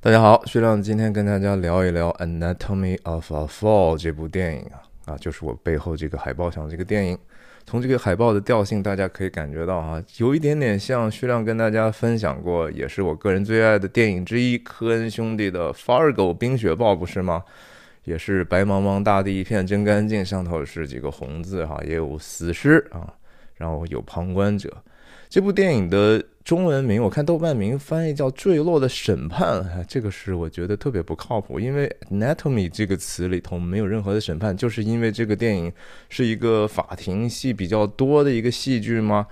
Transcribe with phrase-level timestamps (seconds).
[0.00, 7.18] 大家好，徐亮今天跟大家聊一聊《Anatomy of a Fall》这部电影啊啊，就是我背后这个海报上这个电影。
[7.66, 17.42] 从这个海报的调性，大家可以感觉到哈，有一点点像徐亮跟大家分享过，也是我个人最爱的电影之一——科恩兄弟的《Fargo》冰雪暴，不是吗？
[18.04, 23.12] 也是白茫茫大地一片真干净，上头是几个红字哈，也有死尸啊，
[23.56, 24.72] 然后有旁观者。
[25.28, 35.70] 这部电影的中文名，我看豆瓣名翻译叫《坠落的审判》，这个是我觉得特别不靠谱，因为 “natomy” 这个词里头没有任何的审判，就是因为这个电影
[36.08, 39.26] 是一个法庭戏比较多的一个戏剧吗？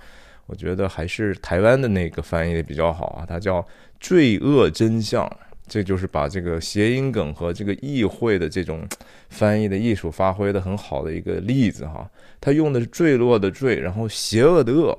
[0.45, 3.59] 我觉得还是台湾的那个翻译的比较好啊，它叫
[3.99, 5.25] 《罪恶真相》，
[5.67, 8.87] 这就是把这个谐音梗和这个意会的这种
[9.29, 12.07] 翻译的艺术发挥的很好的一个例子哈。
[12.39, 14.95] 它用的是坠落的坠，然后邪恶的恶。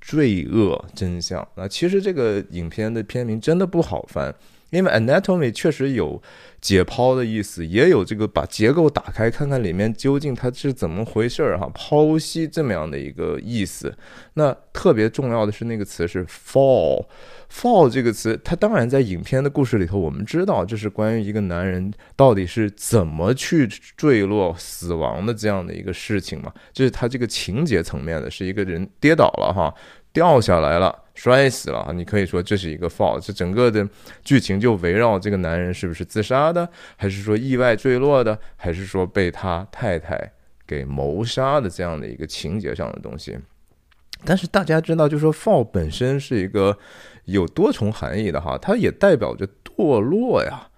[0.00, 4.34] 罪恶真相啊，其实这个影片的片名真的不好翻，
[4.70, 6.20] 因为 anatomy 确实有
[6.60, 13.96] 解剖的意思，也有这个把结构打开看看里面究竟它是怎么回事儿哈，剖析这么样的一个意思。
[14.34, 17.06] 那特别重要的是那个词是 fall。
[17.52, 29.74] fall 这个词，它当然在影片的故事里头，我们知道这是关于一个男人到底是怎么去坠落死亡的这样的一个事情嘛，这是他这个情节层面的，是一个人跌倒了哈，
[30.12, 33.88] 掉下来了，摔死了你可以说这是一个 fall，这整个的
[34.24, 40.32] 剧情就围绕这个男人是不是自杀的，还是说意外坠落的，还是说被他太太
[40.66, 43.38] 给谋杀的这样的一个情节上的东西。
[44.24, 46.76] 但是大家知道，就说 fall 本身是一个
[47.24, 50.68] 有多重含义的哈，它也代表着堕落呀，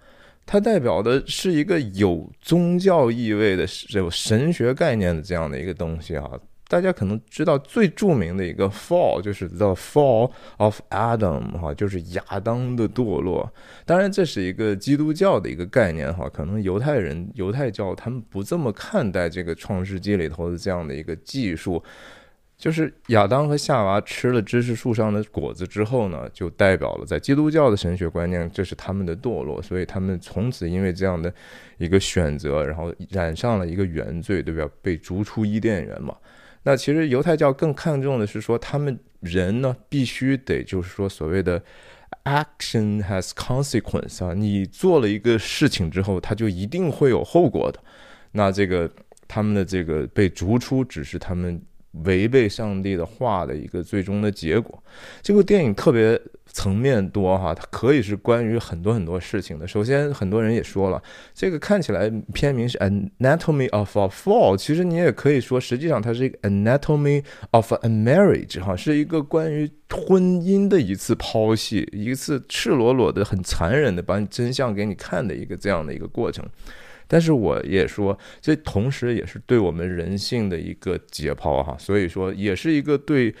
[0.45, 6.39] 它代表的是一个有宗教意味的、有神学概念的这样的一个东西哈。
[6.67, 13.51] 大家可能知道最著名的一个 fall 就是 the fall of Adam 哈，就是亚当的堕落。
[13.85, 21.83] 当然，这是一个基督教的一个概念哈，可能犹太人、犹太教他们不这么看待这个创世纪里头的这样的一个技术。
[22.55, 31.33] 就是亚当和夏娃吃了知识树上的果子之后呢，就代表了在基督教的神学观念，这是他们的堕落，所以他们从此因为这样的
[31.77, 34.71] 一个选择，然后染上了一个原罪，对吧？
[34.81, 36.15] 被逐出伊甸园嘛。
[36.63, 41.61] 那其实犹太教更看重的是说，他们人呢必须得就是说所谓的
[42.23, 47.79] action has consequence 啊，你做了一个事情之后，它就一定会有后果的。
[48.31, 48.91] 那这个
[49.27, 51.61] 他们的这个被逐出，只是他们。
[52.05, 54.83] 违背上帝的话的一个最终的结果。
[55.21, 56.19] 这部电影特别
[56.53, 59.67] 层面多哈，它可以是关于很多很多事情的。
[59.67, 61.01] 首先，很多人也说了，
[61.33, 76.45] 这个看起来片名是 Anatomy of a Fall，其实你也可以说，实际上它是一个 Anatomy of a Marriage 哈，是一个关于婚姻的一次剖析，一次赤裸裸的、很残忍的把你真相给你看的一个这样的一个过程。
[77.07, 83.33] 但是我也说，这同时也是对我们人性的一个解剖哈，所以说也是一个对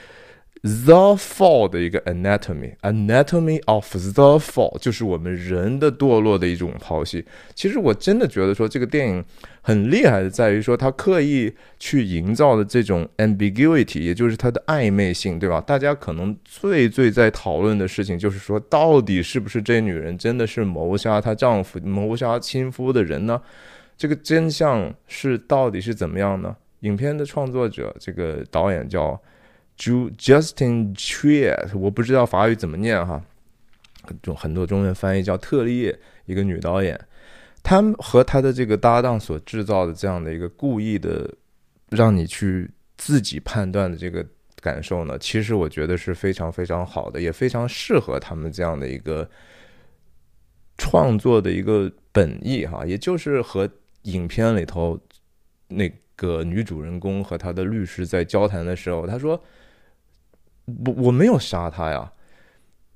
[0.63, 7.25] the fall 的一个 anatomy，anatomy of the fall，就是我们人的堕落的一种剖析。
[7.53, 9.21] 其实我真的觉得说这个电影
[9.61, 15.59] 很厉害的，在于说它刻意去营造的这种 ambiguity，也就是它的暧昧性，对吧？
[15.59, 23.41] 大家可能最最在讨论的事情就是说，到底是不是这女人真的是谋杀她丈夫、谋杀亲夫的人呢？
[23.97, 26.55] 这个真相是到底是怎么样呢？
[26.79, 29.21] 影片的创作者，这个导演叫
[29.77, 33.23] Ju Justin Triet，我不知道法语怎么念哈，
[34.21, 35.95] 中很多中文翻译叫特利，
[36.25, 36.99] 一个女导演。
[37.61, 41.33] 他和他的这个搭档所制造的这样的一个故意的
[41.89, 44.25] 让你去自己判断的这个
[44.59, 49.29] 感受呢，其实我觉得是非常非常好的，也非常适合他们这样的一个
[50.77, 53.69] 创作的一个本意哈，也就是和。
[54.03, 54.99] 影片里头，
[55.69, 59.41] 那个女主人公和她的律师在交谈的时候，她说
[60.65, 62.11] ：“我我没有杀他呀。”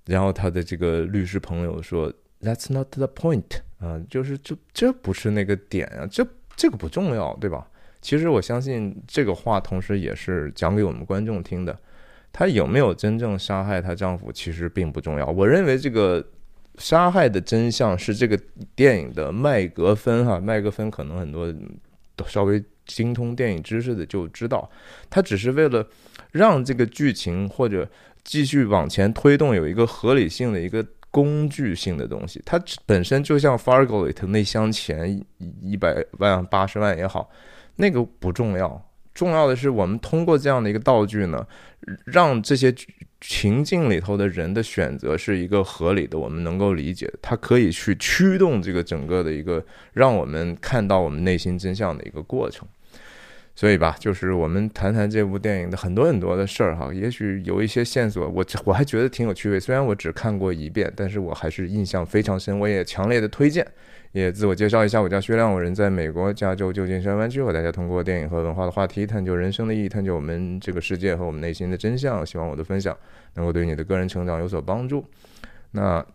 [0.06, 6.26] 然后他的这个律师朋友说：“That's not the point 啊，就是这这不是那个点啊，这
[6.56, 7.68] 这个不重要，对吧？”
[8.02, 11.78] 其实我相信这个话，同时也是讲给我们观众听的。
[12.32, 15.26] 她有没有真正杀害她丈夫，其实并不重要。
[15.26, 16.26] 我认为这个。
[16.80, 18.40] 杀害的真相是这个
[18.76, 21.52] 电影的麦格芬哈，麦格芬可能很多
[22.16, 24.70] 都稍微精通电影知识的就知道，
[25.10, 25.84] 他只是为了
[26.32, 27.90] 让这个剧情或者
[28.24, 32.42] 继续往前推动有一个合理性的一个工具性的东西。
[32.46, 35.24] 它本身就像 Fargo 里头那箱钱
[35.62, 37.30] 一百万八十万也好，
[37.78, 41.48] 那个不重要，重要的是我们通过这样的一个道具呢，
[42.06, 42.74] 让这些
[43.20, 52.68] 情境里头的人的选择是一个合理的，我们能够理解，它可以去驱动这个整个的一个让我们看到我们内心真相的一个过程。
[53.58, 59.60] 所以吧，就是我们谈谈这部电影的很多很多的事儿哈，也许有一些线索，我我还觉得挺有趣味。
[59.60, 63.66] 虽然我只看过一遍，但是我还是印象非常深，我也强烈的推荐。
[64.12, 72.24] 也自我介绍一下，我叫薛亮，我人在美国加州旧金山湾区，和大家通过电影和文化的话题，探究人生的意义，探究我们这个世界和我们内心的真相。
[72.24, 72.96] 希望我的分享
[73.34, 75.04] 能够对你的个人成长有所帮助。
[75.72, 76.06] 那。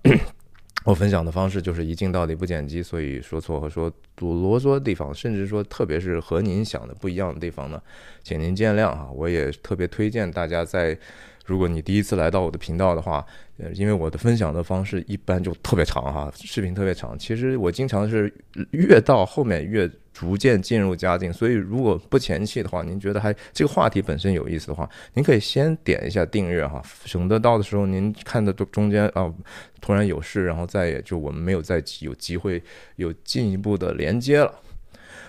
[0.85, 7.81] 我分享的方式就是一镜到底不剪辑，所以说错和说多啰嗦的地方，甚至说特别是和您想的不一样的地方呢，
[8.23, 9.09] 请您见谅哈。
[9.15, 10.99] 我也特别推荐大家在，
[11.47, 13.25] 如果你第一次来到我的频道的话，
[13.75, 17.19] 因为我的分享的方式一般就特别长哈，视频特别长。
[17.19, 18.33] 其实我经常是
[18.71, 19.91] 越到后面越。
[20.15, 29.33] 逐渐进入佳境，所以如果不前期的话，您觉得还这个话题本身有意思的话，您可以先点一下订阅哈，省得到的时候您看的中间啊
[29.81, 32.63] 突然有事，然后再也就我们没有再有机会
[32.97, 34.55] 有进一步的连接了，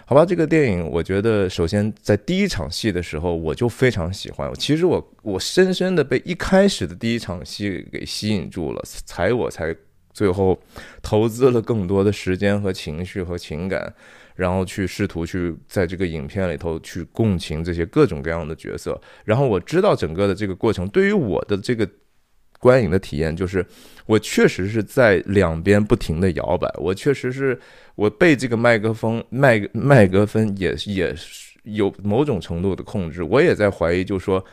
[0.05, 0.25] 好吧？
[0.25, 9.75] 这个电影我觉得首先在第一场戏的时候我就非常喜欢，其实我我深深的被一开始的第一场戏给吸引住了，才我才
[10.13, 10.59] 最后
[11.01, 13.93] 投资了更多的时间和情绪和情感。
[14.35, 21.87] 然后去试图去在这个影片里头去共情这些各种各样的角色，然后我知道整个的这个过程对于我的这个
[22.63, 23.65] 观影的体验，就是
[24.05, 27.59] 我确实是在两边不停的摇摆，我确实是
[27.95, 31.13] 我被这个麦克风麦麦克风也也
[31.63, 34.43] 有某种程度的控制，我也在怀疑，就说。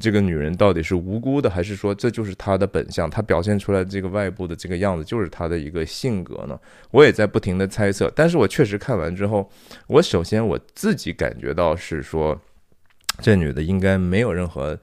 [0.00, 3.10] 这个女人到底是无辜的，还是说这就是她的本相？
[3.10, 6.58] 她表现出来这个外部的这个样子，就是她的一个性格呢？
[6.92, 8.10] 我也在不停的猜测。
[8.14, 9.50] 但是我确实看完之后，
[9.88, 12.40] 我首先我自己感觉到是说，
[13.20, 14.78] 这女的应该没有任何。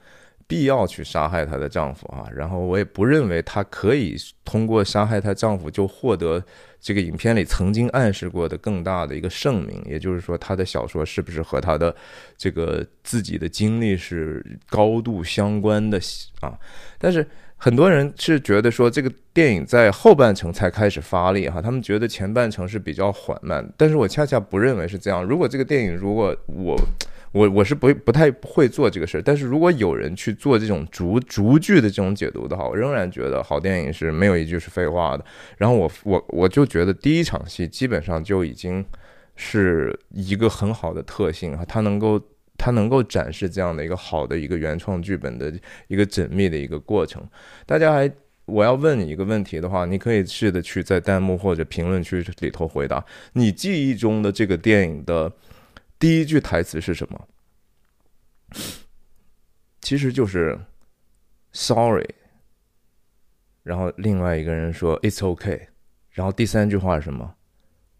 [0.47, 4.15] 必要去杀害她的丈夫啊，然后我也不认为她可以
[4.45, 6.41] 通过杀害她丈夫就获得
[6.79, 11.93] 这个影片里曾经暗示过的更大的一个盛名，也就是说，她的小说是不是和她的
[12.37, 15.99] 这个自己的经历是高度相关的
[16.39, 16.57] 啊？
[16.97, 17.27] 但是
[17.57, 25.21] 很多人是觉得说，这个电影在后半程才开始发力哈，他们觉得前半程是比较缓慢，但是我恰恰不认为是这样。
[25.21, 26.77] 如果这个电影，如果我。
[27.33, 35.25] 我我是不不太会做这个事儿，但是如果有人去做这种逐逐句的这种解读的话，我仍然觉得好电影是没有一句是废话的。
[35.57, 38.83] 然后我我我就觉得第一场戏基本上就已经
[39.35, 42.19] 是一个很好的特性啊，它能够
[42.57, 45.53] 它能够展示这样的一个好的一个原创剧本的
[45.89, 47.21] 一个缜密的一个过程。
[47.65, 48.09] 大家还
[48.45, 55.31] 我要问你一个问题的话，你可以试着去在弹幕或者评论区里头回答你记忆中的这个电影的。
[55.99, 57.27] 第一句台词是什么？
[59.81, 60.59] 其实就是
[61.53, 62.07] “sorry”，
[63.63, 65.69] 然后另外一个人说 “It's OK”，
[66.11, 67.35] 然后第三句话是什么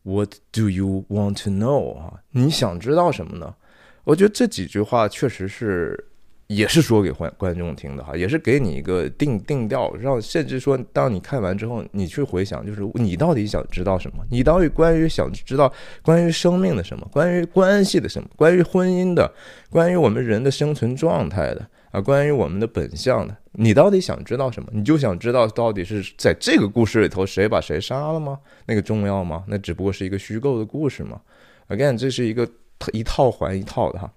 [0.04, 3.56] ？“What do you want to know？” 啊，你想知道什么呢？
[4.04, 6.12] 我觉得这几句话确实是。
[6.48, 14.24] 也是说给观观众听的哈，也是给你一个定定调，让甚至说，当你看完之后，你去回想，就是你到底想知道什么？
[14.32, 15.72] 你到底关于想知道
[16.02, 17.06] 关于生命的什么？
[17.12, 18.30] 关于关系的什么？
[18.38, 19.30] 关于婚姻的？
[19.70, 22.00] 关于我们人的生存状态的啊？
[22.00, 23.36] 关于我们的本相的？
[23.52, 24.70] 你到底想知道什么？
[24.72, 28.40] 你就想知道到底是在这个故事里头谁把谁杀了吗？
[28.66, 29.44] 那个重要吗？
[29.48, 31.20] 那只不过是一个虚构的故事吗
[31.68, 32.48] ？Again，这是一个
[32.94, 34.10] 一套还一套的哈，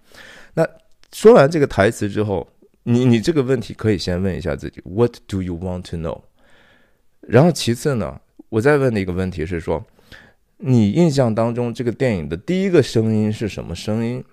[0.54, 0.64] 那。
[1.12, 2.48] 说完这个台词之后，
[2.84, 6.22] 你你这个问题可以先问一下自己：What do you want to know？
[7.20, 9.84] 然后其次呢，我再问的一个问题是说，
[10.58, 14.24] 你印象当中这个电影的第一个声音是什么声音？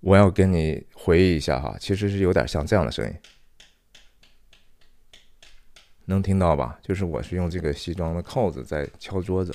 [0.00, 3.14] 我要跟你回忆一下哈，其实是有点像这样的声音，
[6.04, 6.78] 能听到吧？
[6.82, 9.54] 就是我是用这个西装的扣子在敲桌子。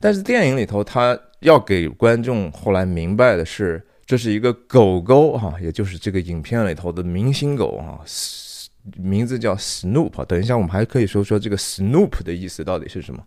[0.00, 8.02] 但是电影里头，他要给观众后来明白的是，这是一个狗狗哈，也就是这个影片里头的明星狗哈，
[8.96, 10.24] 名字叫 Snoop。
[10.24, 13.22] 等一下，我们还可以说说这个 Snoop 的意思到底是什么。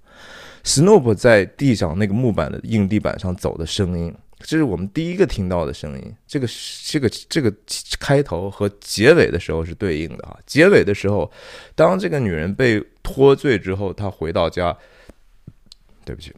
[0.63, 6.15] Snoop 在地上那个木板的硬地板上走的声音，这是我们第一个听到的声音。
[6.25, 6.47] 这个
[6.85, 7.53] 这个这个
[7.99, 10.39] 开头和结尾的时候是对应的哈。
[10.45, 11.31] 结尾的时候，
[11.75, 14.75] 当这个女人被脱罪之后，她回到家，
[16.03, 16.33] 对不起。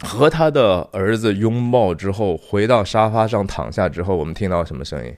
[0.00, 5.16] 和他的儿子拥抱之后，回到沙发上躺下之后，我们听到什么声音？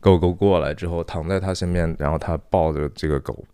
[0.00, 3.44] 狗狗过来之后，躺在他身边，然后他抱着这个狗，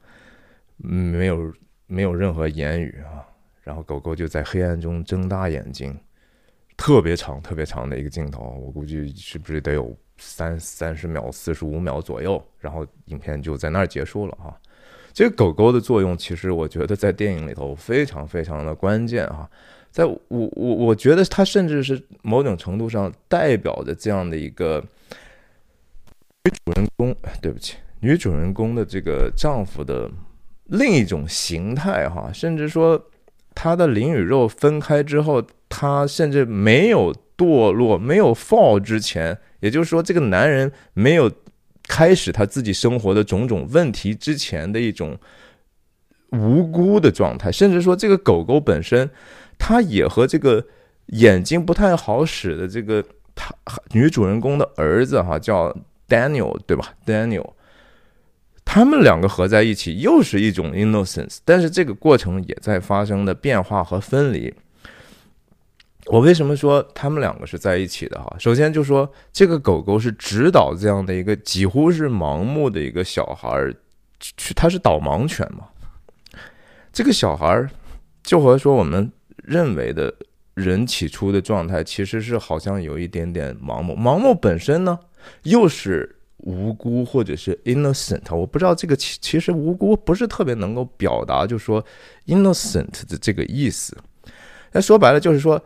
[0.77, 1.53] 没有
[1.87, 3.25] 没有任何言语啊。
[3.63, 5.99] 然后狗狗就在黑暗中睁大眼睛，
[6.77, 14.55] 特别长、特别长的一个镜头，我估计是不是得有三三十秒、四十五秒左右，然后影片就在那儿结束了哈。
[15.15, 19.49] 这个狗狗的作用，其实我觉得在电影里头非常非常的关键哈。
[19.93, 24.85] 在我我我觉得它甚至是某种程度上代表着这样的一个
[26.43, 30.11] 女主人公，对不起，女主人公的这个丈夫的
[30.65, 32.33] 另一种形态哈。
[32.35, 33.01] 甚至说，
[33.55, 41.31] 他的灵与肉分开之后，他甚至没有堕落、没有 fall 之前，也就是说，这个男人没有
[41.95, 45.17] 开始他自己生活的种种问题之前的一种
[46.31, 49.09] 无辜的状态，甚至说，这个狗狗本身。
[49.57, 50.67] 它也和这个
[51.23, 53.05] 眼睛不太好使的这个
[53.37, 53.55] 他
[53.93, 55.73] 女主人公的儿子哈叫
[56.09, 57.53] Daniel 对吧？Daniel，
[58.65, 64.53] 他们两个合在一起又是一种 innocence，但是这个过程也在发生的变化和分离。
[66.07, 68.37] 我为什么说他们两个是在一起的哈？
[68.39, 73.75] 首先就说这个狗狗是指导这样的一个几乎是盲目的一个小孩儿，
[74.19, 75.69] 去他是导盲犬嘛？
[76.93, 77.71] 这个小孩儿
[78.23, 79.11] 就和说我们。
[79.47, 80.11] 认为的
[80.55, 84.99] 人起初的状态其实是好像有一点点盲目，盲目本身呢
[85.43, 88.23] 又是无辜或者是 innocent。
[88.35, 91.85] 我不知道这个其其实无辜不是特别能够表达，就说
[92.27, 93.95] innocent 的这个意思。
[94.73, 95.63] 那说白了就是说，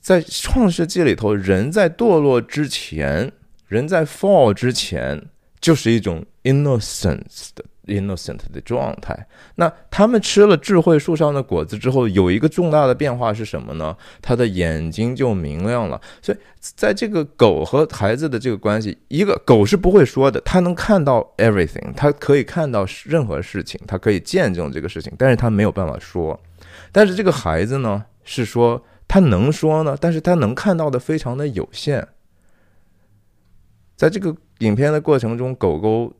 [0.00, 3.30] 在创世纪里头，人在堕落之前，
[3.68, 5.22] 人在 fall 之前，
[5.60, 7.64] 就是一种 innocence 的。
[7.86, 9.26] innocent 的状态。
[9.56, 13.96] 那他们吃了智慧树上的果子之后，有一个重大的变化是什么呢？
[14.22, 16.00] 他的眼睛就明亮了。
[16.22, 26.38] 所以，在这个狗和孩子的这个关系，一个狗是不会说的，它能看到 everything，它可以看到任何事情，它可以见证这个事情，但是它没有办法说。
[26.92, 32.06] 但是这个孩子呢，是说他能说呢，但是他能看到的非常的有限。
[33.96, 36.14] 在这个影片的过程中，狗狗。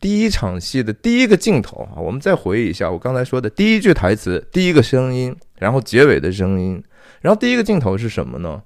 [0.00, 6.82] 第一场戏的第一个镜头啊，我们再回忆一下我刚才说的第一句台词、第一个声音，然后结尾的声音，
[7.20, 8.62] 然后第一个镜头是什么呢？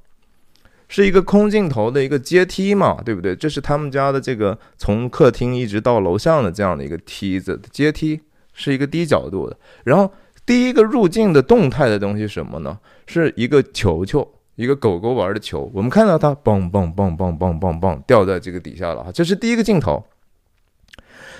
[0.86, 3.34] 是一个空镜头的一个阶梯嘛，对不对？
[3.34, 8.20] 这是他们家的这个从客厅一直到楼上的这样的一个梯子阶梯，
[8.52, 9.58] 是一个低角度的。
[9.82, 10.08] 然后
[10.46, 12.78] 第一个入镜的动态的东西什么呢？
[13.06, 15.70] 是一个球球，一个狗狗玩的球。
[15.74, 20.04] 我们看到它嘣嘣嘣嘣嘣嘣嘣掉在这个底下了哈，这是第一个镜头。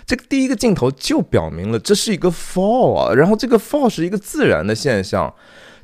[0.06, 5.33] 这个第一个镜头就表明了这是一个 fall 啊，然后这个 fall 是一个自然的现象，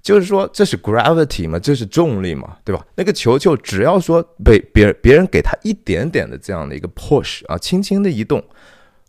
[0.02, 2.84] 就是说这是 gravity 嘛，这是重力嘛，对吧？
[2.96, 8.44] 那个球球只要说被别人别人给他一点点的这样的一个 push 啊，轻轻的移动。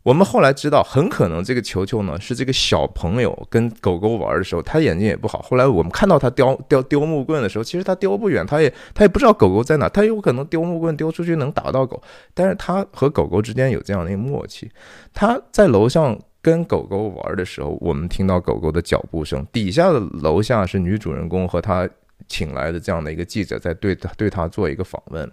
[0.03, 5.39] 我们后来知道，很可能这个球球呢是这个小朋友跟狗狗玩的时候，他眼睛也不好。
[5.43, 12.01] 后来我们看到他丢丢丢木棍的时候，其实他丢不远，他也他也不知道狗狗在哪，他有可能丢木棍丢出去能打到狗，
[12.33, 14.69] 但是他和狗狗之间有这样的一个默契。
[15.13, 21.87] 他在楼上跟狗狗玩的时候，我们听到狗狗的脚步声，底下的楼下是女主人公和他
[22.27, 25.31] 请来的这样的一个记者在对他对他做一个访问。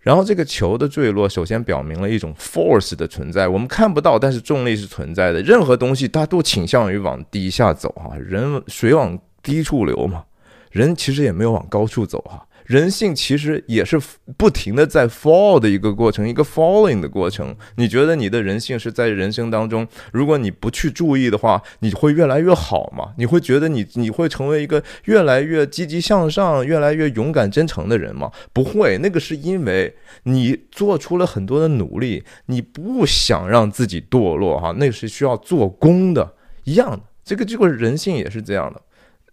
[0.00, 5.42] 然后这个球的坠落，首先表明了一种 force 的存在，我们看不到，但是重力是存在的。
[5.42, 10.24] 任何东西它都倾向于往低下走哈，人水往低处流嘛，
[10.70, 12.46] 人其实也没有往高处走哈。
[12.70, 14.00] 人性其实也是
[14.36, 17.52] 不停的在 fall 的一个过程，一个 falling 的过程。
[17.74, 23.12] 你觉得你的人性是在人生当中，如果你不去注意的话，你会越来越好吗？
[23.18, 28.30] 你会觉得你你会成为一个越来越积极向上、越来越勇敢真诚的人吗？
[28.52, 37.00] 不会，那个是因为你做出了很多的努力，你不想让自己堕落哈，那是需要做工的，一样的。
[37.24, 38.80] 这个这个人性也是这样的。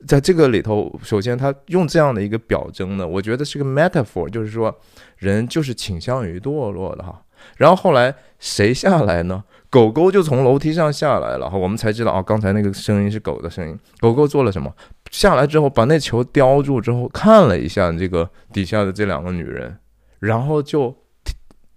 [0.06, 4.76] 在这个里头，首先他用这样的一个表征呢，我觉得是个 metaphor，就是说
[5.18, 7.24] 人就是倾向于堕落的哈。
[7.56, 9.44] 然后后来谁下来呢？
[9.70, 13.78] 狗狗就从楼梯上下来了哈，我们才知道啊，刚才那个声音是狗的声音。
[14.00, 14.74] 狗狗做了什么？
[15.12, 19.78] 下来之后把那球叼住之后，看了一下这个底下的这两个女人，
[20.20, 20.96] 然后就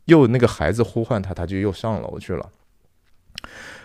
[0.06, 2.48] 又那个孩子呼唤他，他就又上楼去了。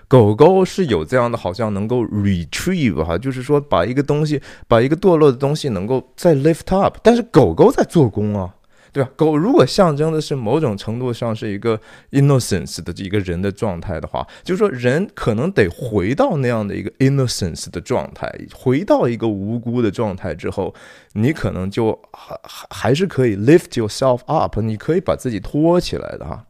[0.08, 8.54] 狗狗是有这样的，好像能够 retrieve 哈，就是说把一个东西，把一个堕落的东西能够再 lift up，但是狗狗在做工啊，
[8.94, 9.10] 对吧？
[9.16, 11.80] 狗如果象征的是某种程度上是一个
[12.12, 20.74] innocence 的一个人的状态的话，就是说人可能得回到那样的一个 innocence 的状态，回到一个无辜的状态之后，
[21.14, 26.46] 你可能就还还还是可以 lift yourself up，你可以把自己托起来的哈。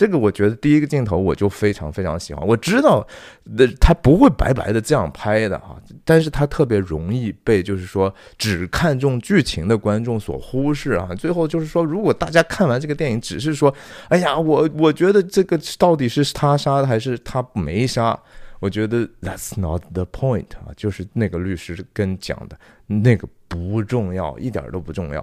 [0.00, 2.42] 这个我觉得第一个镜头我就非常非常喜欢。
[2.46, 3.06] 我知道，
[3.44, 5.76] 那，他不会白白的这样拍的哈，
[6.06, 11.10] 但是他特别容易被就是说只看重剧情的观众所忽视啊。
[11.18, 13.74] 最后就是说，如果大家看完这个电影，只是说，
[14.08, 18.18] 哎呀，我我觉得这个到底是他杀的还是他没杀？
[18.58, 25.22] 我觉得 that's not the point 啊，就是那个律师跟讲的那个不重要，一点都不重要。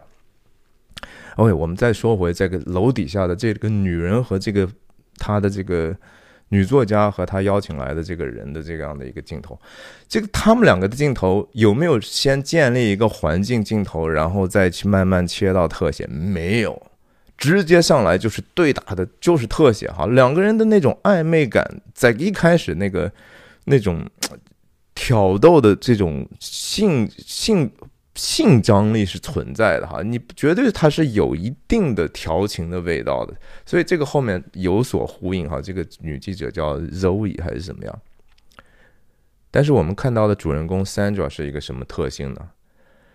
[1.36, 4.68] OK，我们再说回这个楼底下的这个女人和这个
[5.18, 5.96] 她的这个
[6.50, 9.60] 女作家和她邀请来的这个人的这样的一个镜头，
[10.08, 16.08] 这个他们两个的镜头有没有先建立一个环境镜头，然后再去慢慢切到特写？
[16.08, 16.82] 没有，
[17.38, 20.08] 直接上来就是对打的，就是特写哈。
[20.08, 23.12] 两个人的那种暧昧感，在一开始那个
[23.66, 24.04] 那种
[24.96, 27.72] 挑逗的这种性性。
[28.18, 33.34] 性张力是存在的哈，你绝对它是有一定的调情的味道的，
[33.66, 35.62] 所以这个后面有所呼应哈。
[35.62, 38.02] 这个女记者叫 Zoe 还是怎么样？
[39.52, 42.50] 但是我们看到的主人公 Sandra 是一个什么特性呢？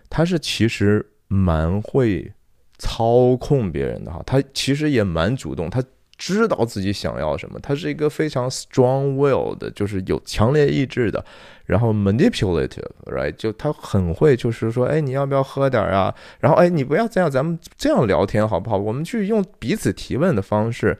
[0.09, 2.33] 她是其实蛮会
[2.79, 5.83] 操控别人的哈，她其实也蛮主动，她。
[6.25, 11.23] 知道自己想要什么，他是一个非常 strong will 的，就是有强烈意志的，
[11.65, 13.33] 然后 manipulative，right？
[13.33, 16.15] 就他很会，就是说，哎，你要不要喝点啊？
[16.39, 18.77] 然后，哎，你不要这样，咱们这样聊天好不好？
[18.77, 20.97] 我们去用彼此提问的方式，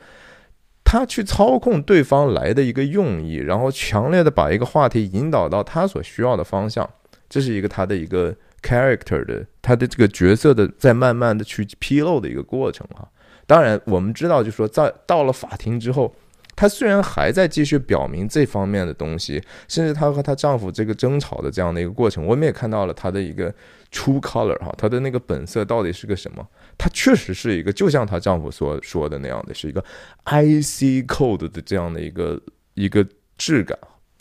[0.83, 6.89] 他去操控对方来的一个用意，然后强烈的把一个话题引导到他所需要的方向，
[7.29, 13.07] 这是一个他的一个 character 的，他的这个角色的在慢慢的去披露的一个过程哈。
[13.45, 16.13] 当然，我们知道，就是说，在到了法庭之后，
[16.55, 23.53] 她虽然还在继续表明这方面的东西，甚至她和她丈夫这个争吵的这样的一个过程，我们也看到了她的一个
[23.91, 26.47] true color 哈，她的那个本色到底是个什么？
[26.77, 29.83] 她确实是一个，就像她丈夫所说的那样的，是一个
[30.25, 32.41] IC code 的这样的一个
[32.75, 33.05] 一个
[33.37, 33.77] 质感。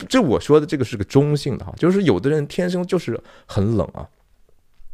[0.09, 4.05] 这我说的这个是个中性的哈，就是有的人天生就是很冷啊，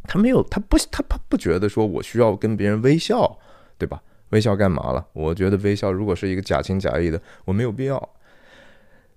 [0.03, 3.39] 他没有，他不，他他不觉得说我需要跟别人微笑，
[3.77, 4.03] 对吧？
[4.29, 5.05] 微笑干嘛了？
[5.13, 8.09] 我觉得微笑如果是一个假情假意的，我没有必要。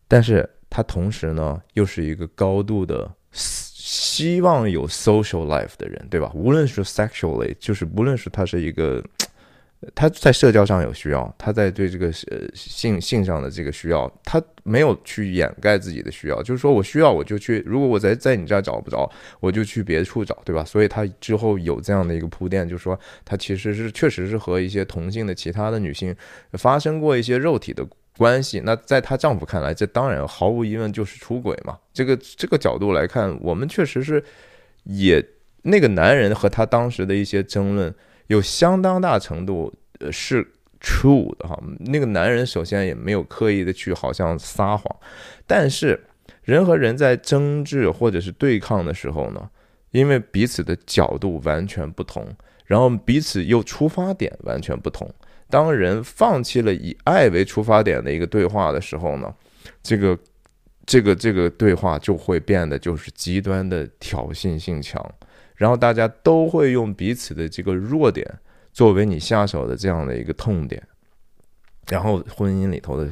[0.08, 6.30] 但是他同时呢，又是一个高度的希望有 social life 的人，对吧？
[6.34, 9.04] 无论是 sexually，就是无论是他是一个。
[9.96, 20.64] 他在社交上有需要，他在对这个呃性性上的这个需要，他没有去掩盖自己的需要，就是说我需要我就去，如果我在在你这儿找不着，我就去别处找，对吧？
[20.64, 26.14] 所以他之后有这样的一个铺垫，就是说他其实是确实是和一些同性的其他的女性
[26.52, 27.84] 发生过一些肉体的
[28.16, 28.62] 关系。
[28.64, 31.76] 那在她丈夫看来，这当然毫无疑问就是出轨嘛。
[31.92, 34.22] 这个这个角度来看，我们确实是
[34.84, 35.20] 也
[35.62, 37.92] 那个男人和他当时的一些争论。
[38.28, 40.46] 有相当大程度呃是
[40.80, 44.96] true 的哈，那个男人首先也没有刻意的去好像撒谎，
[45.46, 46.00] 但是
[46.42, 49.48] 人和人在争执或者是对抗的时候呢，
[49.90, 52.26] 因为彼此的角度完全不同，
[52.64, 55.08] 然后彼此又出发点完全不同，
[55.48, 59.32] 当人放弃了以爱为出发点的一个对话的时候呢，
[59.82, 60.18] 这个
[60.84, 65.00] 这个这个对话就会变得就是极端的挑衅性强。
[65.62, 68.28] 然后大家都会用彼此的这个弱点
[68.72, 70.82] 作为你下手的这样的一个痛点，
[71.86, 73.08] 然后婚姻里头的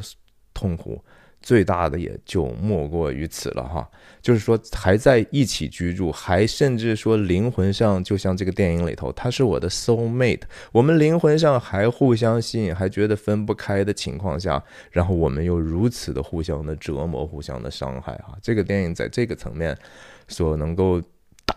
[0.52, 1.00] 痛苦
[1.40, 3.88] 最大的也就莫过于此了哈。
[4.20, 14.60] 就是说还在一起居住，还甚至说灵魂上就像这个电影里头，他是我的 soul mate，我们灵魂上还互相吸引，还觉得分不开的情况下，
[14.90, 18.36] 然后我们又如此的互相的折磨，互相的伤害哈。
[18.42, 19.78] 这个电影在这个层面
[20.26, 21.00] 所能够。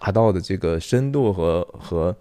[0.04, 2.14] 达到的这个深度和和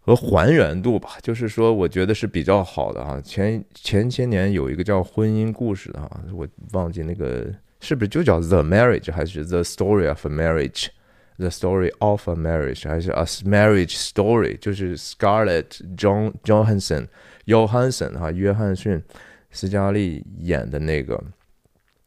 [0.00, 3.20] 和还原度吧，就是说，我觉得是比较好的哈。
[3.20, 10.86] 前前些年有一个叫《婚姻故事》的哈，我忘记那个是不是就叫《The Marriage》还是《The Story of a Marriage》，
[11.36, 15.66] 《The Story of a Marriage》还是《A Marriage Story》，就是 Scarlett
[15.98, 17.08] John Johansson
[17.44, 19.02] Johansson 哈，约翰逊
[19.50, 21.22] 斯嘉丽演的那个，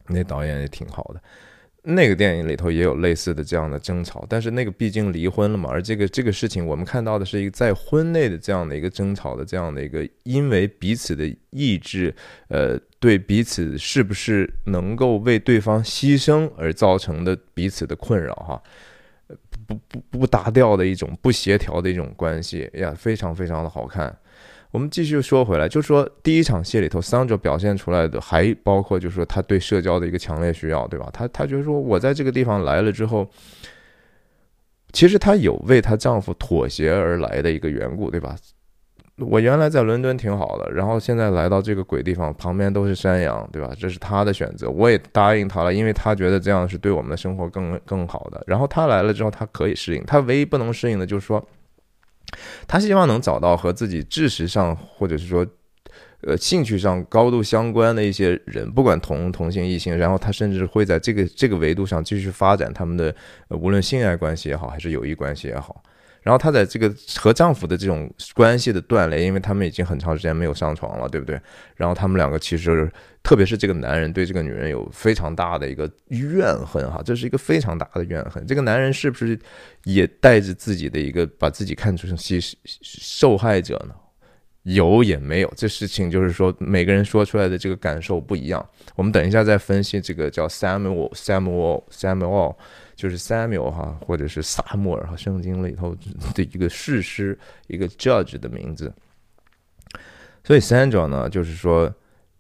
[0.08, 1.22] 那导演也挺好的。
[1.90, 12.14] 那个电影里头也有类似的这样的争吵，但是那个毕竟离婚了嘛，而这个这个事情我们看到的是一个在婚内的这样的一个争吵的这样的一个，因为彼此的意志，
[12.50, 18.62] 呃，对彼此是不是能够为对方牺牲而造成的彼此的困扰哈，
[19.66, 24.14] 不不不搭调的一种不协调的一种关系呀，非常非常的好看。
[24.72, 31.10] 我们继续说回来，就说第一场戏里头，桑哲表现出来的还包括，就是说他对社交的一个强烈需要，对吧？
[31.14, 33.28] 他他觉得说，我在这个地方来了之后，
[34.92, 38.36] 其实她有为她丈夫妥协而来的一个缘故，对吧？
[39.20, 43.72] 我原来在伦敦挺好的，然后现在来到这个鬼地方，旁边都是山羊，对吧？
[43.80, 48.44] 这是他的选择，我也答应他了，因为他觉得这样是对我们的生活更更好的。
[48.46, 51.44] 然后他来了之后，他可以适应，他唯一不能适应的就是说，
[52.68, 55.46] 他希望能找到和自己知识上或者是说，
[56.22, 63.16] 呃，兴趣上高度相关的一些人，不管同同性异性，然后他甚至会在这个这个维度上继续发展他们的，
[63.50, 65.84] 无论性爱关系也好，还是友谊关系也好。
[66.28, 71.40] 然后她在这个和丈夫的这种关系的断裂，因为他们已经很长时间没有上床了，对不对？
[71.78, 72.92] 然后他们两个其实，
[73.24, 78.46] 特别是这个男人对这个女人有非常大的一个怨恨，哈，这是一个非常大的怨恨。
[78.46, 79.40] 这个男人是不是
[79.86, 82.42] 也带着自己的一个把自己看成是
[82.82, 83.96] 受害者呢？
[84.64, 88.70] 有也没有，这事情就是说每个人说出来的这个感受不一样。
[88.98, 92.54] 我们等一下再分析这个叫 Samuel Samuel Samuel。
[92.98, 95.96] 就是 Samuel 哈，或者是萨穆尔哈，圣经里头
[96.34, 98.92] 的一个事师，一个 Judge 的名字。
[100.44, 101.94] 所以 Sandra 呢，就是说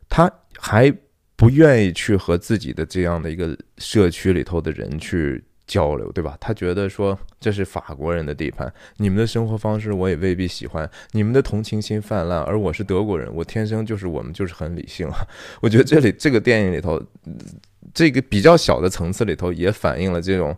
[0.09, 0.91] 他还
[1.35, 6.35] 不愿意去和自己的这样的一个社区里头的人去交流，对吧？
[6.39, 15.17] 他觉得说这是法国人的地盘，你们的生活方式我也未必喜欢，你们的同情心泛滥，而我是德国人，我天生就是我们就是很理性啊。
[15.61, 16.99] 我觉得这里这个电影里头。
[17.97, 20.55] 这个比较小的层次里头，也反映了这种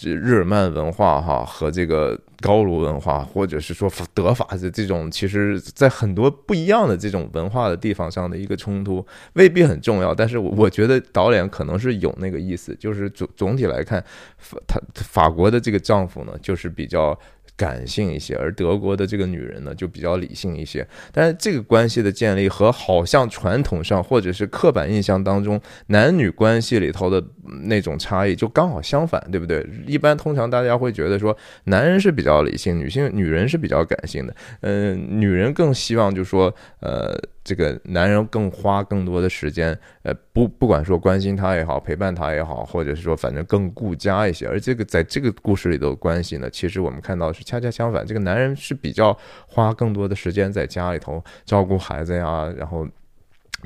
[0.00, 10.14] 日耳曼文化哈和这个高卢文化，或者是说德法的这种，其实在很多不一样的这种文化的地方上的一个冲突，未必很重要。
[10.14, 14.02] 但是我觉得导演可能是有那个意思，就是总总体来看，
[14.38, 17.18] 法他法国的这个丈夫呢，就是比较。
[17.58, 20.86] 感性一些，而德国的这个女人呢，就比较理性一些。
[21.12, 27.22] 但是这个关系的建立和好像传统上或者是刻板印象当中男女关系里头的
[27.64, 29.68] 那种差异，就刚好相反，对不对？
[29.86, 34.34] 一般通常大家会觉得说，男人是比较理性，女性女人是比较感性的。
[34.60, 37.20] 嗯，女人更希望就说，呃。
[37.48, 44.46] 这个男人更花更多的时间，呃，不不管说关心她也好，陪伴她也好，或者是说反正更顾家一些。
[44.46, 52.86] 而这个在这个故事里的关系呢，其实我们看到是恰恰相反，这个男人是比较花更多的时间在家里头照顾孩子呀，然后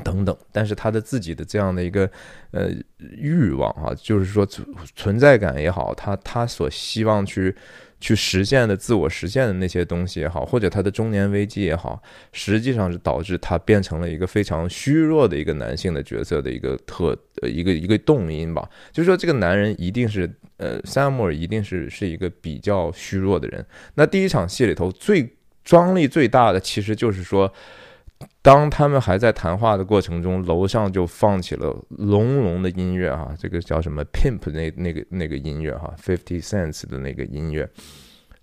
[0.05, 0.37] 等等。
[0.53, 2.09] 但是他的自己的这样的一个
[2.53, 4.64] 呃欲望啊，就是说存
[4.95, 7.57] 存在感也好，他他所希望去。
[8.03, 18.69] 去实现的自我实现的那些东西也好，或者他的中年危机也好，实际上是导致他变成了一个非常虚弱的一个男性的角色的一个特呃一个一个动因吧。
[18.91, 23.65] 就是说，这个男人一定是呃，萨姆尔一定是是一个比较虚弱的人。
[23.95, 27.53] 那第一场戏里头最张力最大的，其实就是说。
[28.41, 37.69] 当他们还在谈话的过程中，楼上就放起了隆隆的音乐哈，这个叫什么 Pimp 那那个那个音乐哈，Fifty Cents 的那个音乐，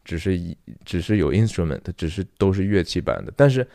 [0.06, 3.68] 只是一只是有 instrument，只是都是乐器版的，但是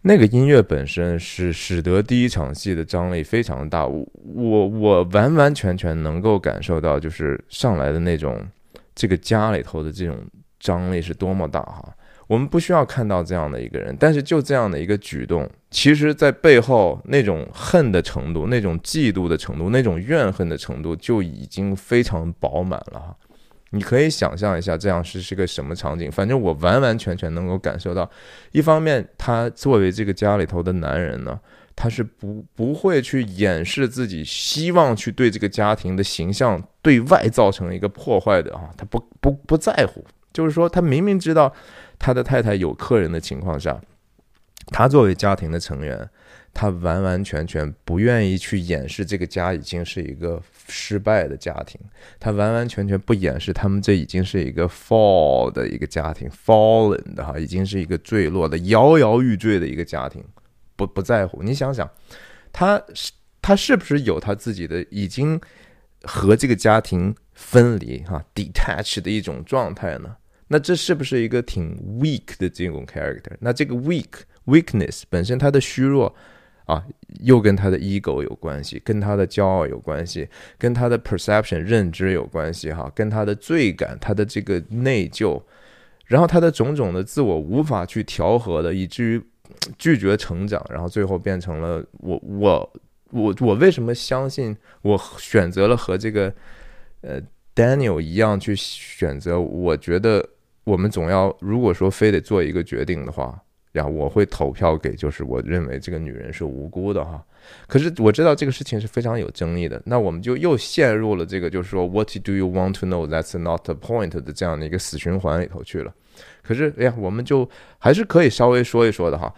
[0.00, 8.46] 那个音乐本身是使得第一场戏的张力非常大，我我我完完全全能够感受到，就是上来的那种
[8.94, 10.16] 这个家里头的这种
[10.58, 11.94] 张力是多么大哈。
[12.28, 23.16] 我们不需要看到这样的一个人，但是就这样的一个举动，其实，在背后那种恨的程度、那种嫉妒的程度、那种怨恨的程度，就已经非常饱满了哈。
[23.70, 26.10] 你可以想象一下，这样是是个什么场景？
[26.10, 28.08] 反正我完完全全能够感受到，
[28.52, 31.38] 一方面，他作为这个家里头的男人呢，
[31.74, 41.54] 他是不不会去掩饰自己希望去对这个家庭的形象对外造成一个破坏的啊，他不不不在乎，就是说，他明明知道。
[42.00, 43.76] 他的太太有客人的情况下，
[44.68, 46.08] 他作为家庭的成员，
[46.54, 51.80] 他完完全全不愿意去掩饰这个家已经是一个失败的家庭，
[52.20, 60.24] 他完完全全不掩饰他们这已经是一个 fall 的一个家庭，fallen 的哈，已经是一个坠落的摇摇欲坠的一个家庭，
[60.76, 61.42] 不不在乎。
[61.42, 61.90] 你想想，
[62.52, 63.10] 他是
[63.42, 65.40] 他是不是有他自己的已经
[66.04, 70.14] 和这个家庭分离哈 detach 的一种状态呢？
[70.48, 73.32] 那这是不是一个挺 weak 的这种 character？
[73.40, 76.14] 那这个 weak weakness 本身它的虚弱
[76.64, 76.84] 啊，
[77.20, 85.42] 又跟他的 ego 有关系，跟他的骄傲有关系，跟他的 perception 认知有关系哈，跟他的罪感、他的这个内疚，
[86.06, 89.22] 然后他的种种的自我无法去调和的，以至于
[89.78, 92.72] 拒绝成长，然后最后变成了我我
[93.10, 96.32] 我我为什么相信我选择了和这个
[97.02, 97.20] 呃
[97.54, 99.38] Daniel 一样去选择？
[99.38, 100.26] 我觉得。
[100.68, 103.40] 我们总要，如果说非得做一个决定的话，
[103.72, 107.24] 然后我会投票给，就是我认为这个女人是无辜的哈。
[107.66, 113.06] 可是我知道这个事情是非常有争议的，那我们就又陷入了这个就是说，What do you want to know?
[113.08, 115.94] That's not the point 的这样的一个死循环里头去了。
[116.42, 119.32] 可是，哎呀，我们就还是可以稍微说一说的哈。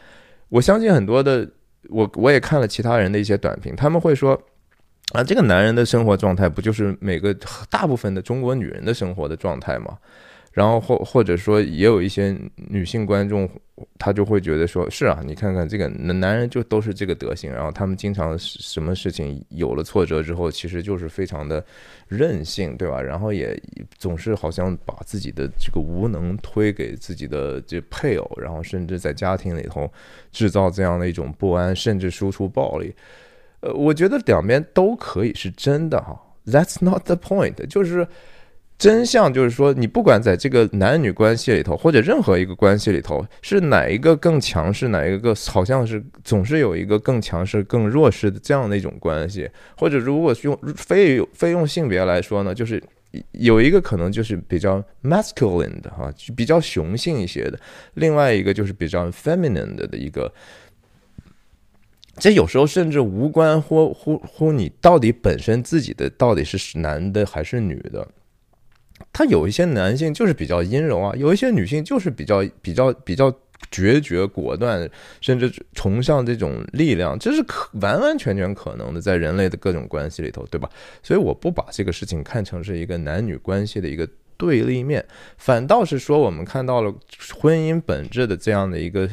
[0.48, 1.48] 我相信很多的，
[1.88, 4.40] 我我也看了其他人的一些短评，他们会说
[5.12, 7.32] 啊，这个男人的生活状态不就是每个
[7.68, 9.98] 大部分的中国女人的生活的状态吗？
[10.52, 13.48] 然后或或者说也有一些女性观众，
[14.00, 21.64] 她就会觉得说，是啊，你看看这个男男人就都是这个德行，然后他们经常什么事情有了挫折之后，其实就是非常的
[22.08, 23.00] 任性，对吧？
[23.00, 23.56] 然后也
[23.96, 29.88] 总是好像把自己的这个无能推给自己的这配偶，然后甚至在家庭里头
[30.32, 32.92] 制造这样的一种不安，甚至输出暴力。
[33.60, 38.04] 呃，我觉得两边都可以是真的哈，That's not the point，就是。
[38.80, 49.46] 真相就是说，你不管在这个男女关系里头，或者任何一个关系里头，是哪一个更强势，哪一个好像是总是有一个更强势、更弱势的这样的一种关系。
[49.76, 52.82] 或者如果是用非非用性别来说呢，就是
[53.32, 57.58] 有一个可能就是比较 masculine 的哈，比较雄性一些的；
[57.92, 60.32] 另外一个就是比较 feminine 的的一个。
[62.16, 68.08] 这有时候甚至无关乎乎乎你到底本身自己的到底是男的还是女的。
[69.12, 73.32] 他有一些男性就是比较阴柔啊，有一些女性就是比较比较比较
[73.70, 74.88] 决绝果断，
[75.20, 80.68] 甚至崇尚这种力量，这是可完完全全可能的，在人类的各种关系里头，对吧？
[81.02, 85.04] 所以我不把这个事情看成是一个男女关系的一个对立面，
[85.36, 86.94] 反倒是说我们看到了
[87.38, 89.08] 婚姻本质的这样的一个。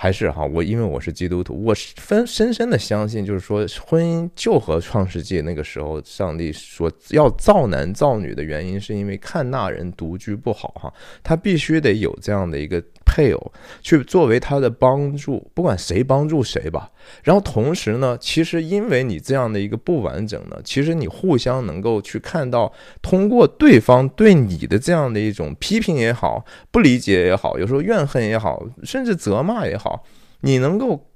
[0.00, 12.80] 还是哈，我因为我是基督徒，我分深深的相信，就是说婚姻就和创世纪那个时候上帝说要造男造女的原因，是因为看那人独居不好哈，他必须得有这样的一个。
[13.08, 16.90] 配偶去作为他的帮助，不管谁帮助谁吧。
[17.24, 30.04] 然后同时呢，其实因为你这样的一个不完整呢，其实你互相能够去看到，通过对方对你的这样的一种批评也好，不理解也好，有时候怨恨也好，甚至责骂也好，
[30.42, 31.07] 你能够。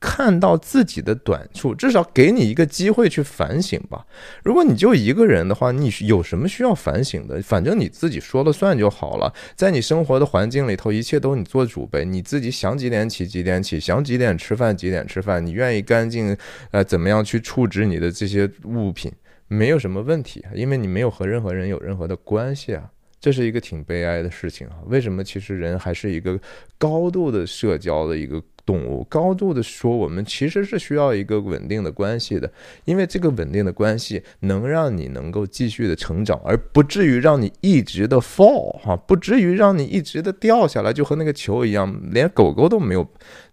[0.00, 4.06] 看到自己的短处，至少给你一个机会去反省吧。
[4.42, 7.40] 如果你就一个人的话，你有什么需要反省的？
[7.42, 9.30] 反正你自己说了算就好了。
[9.54, 12.02] 在你生活的环境里头，一切都你做主呗。
[12.02, 15.44] 你自己想几点起几点起，想几点吃饭几点吃饭。
[15.44, 16.34] 你愿意干净，
[16.70, 19.12] 呃，怎么样去处置你的这些物品，
[19.48, 22.90] 没有什么问题，因为你没有和任何人有任何的关系啊。
[23.20, 24.76] 这是一个挺悲哀的事情啊。
[24.86, 25.22] 为什么？
[25.22, 26.40] 其实人还是一个
[26.78, 28.42] 高度的社交的一个。
[28.70, 32.48] 动物高度的说，我们其实是需要一个稳定的关系的，
[32.84, 43.04] 因为这个稳定的关系能让你能够继续的成长，而不至于让你一直的 fall 哈，不至于让你一直的掉下来，就和那个球一样，连狗狗都没有，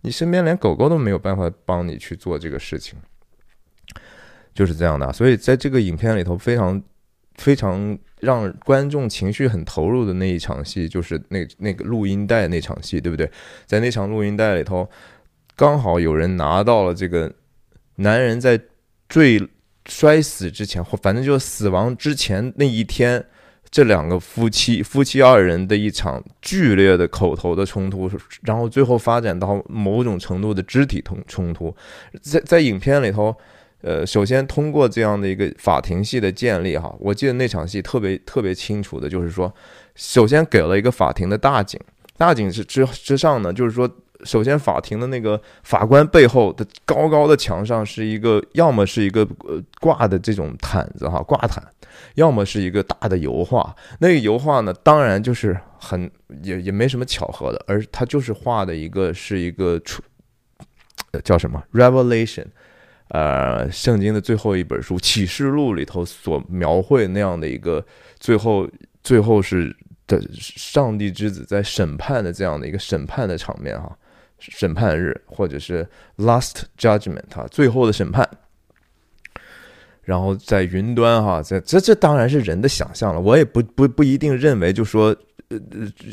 [0.02, 3.00] 你身边连狗狗都没有办法帮你去做这个事情，
[4.54, 5.12] 就是这样的。
[5.12, 6.80] 所以在这个影片里头，非常
[7.38, 13.30] 非常让观众情绪很投入的那一场戏，就是那那个录音带那场戏，对不对？
[13.66, 14.90] 在那场录音带里头。
[15.60, 17.34] 刚好有人拿到了这个
[17.96, 18.62] 男人在
[19.10, 19.42] 坠
[19.88, 23.26] 摔死之前，或反正就是死亡之前那一天，
[23.72, 28.08] 这两个夫妻夫妻二人的一场剧烈的口头的冲突，
[28.44, 31.76] 然后最后发展到某种程度的肢体冲冲突。
[32.22, 33.36] 在在影片里头，
[33.82, 39.54] 呃，首先通过这样的一个法庭戏的建立，哈，我记得那场戏特别特别清楚的，就是说，
[39.96, 41.80] 首先给了一个法庭的大景，
[42.18, 43.90] 大景之之之上呢，就是说。
[44.24, 51.64] 首先，法庭的那个法官背后的高高的墙上是一个，要么是一个呃挂的这种毯子哈，挂毯，
[52.16, 53.76] 要么是一个大的油画。
[54.00, 56.10] 那个油画呢，当然就是很
[56.42, 60.02] 也也没什么巧合的，而它就是画的一个是一个出
[61.24, 62.44] 叫什么《Revelation》，
[63.10, 67.86] 呃，圣经的最后一本书《启示录》里头所描绘那样的一个
[68.20, 68.70] 最后
[69.04, 73.98] 最后是的上帝之子在审判的这样的一个审判的场面哈。
[74.40, 75.84] 审判日，或者是
[76.18, 78.30] Last Judgment，哈，最后的审判。
[80.04, 83.20] 然后在云端，哈，在这这当然是人的想象了。
[83.20, 85.08] 我也不不不一定认为，就说
[85.48, 85.60] 呃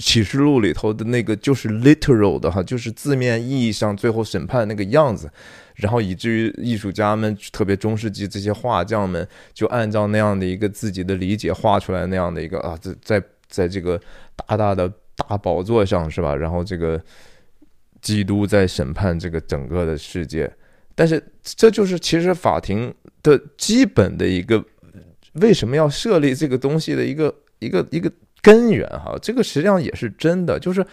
[0.00, 5.30] 启示录里头的那个就是 literal 的哈，就是字面意义上最后审判那个样子。
[5.74, 14.00] 然后以至于艺术家们，特别中世纪这些画匠们，就按照那样的一个自己的理解画出来那样的一个啊，在在在这个
[14.34, 16.34] 大大的大宝座上是吧？
[16.34, 17.00] 然后这个。
[18.04, 20.52] 基督在审判这个整个的世界，
[20.94, 24.62] 但是这就是其实法庭的基本的一个
[25.40, 30.86] 为什么要设立这个东西的一个一个一个根源哈，这个实际上也是真的，就是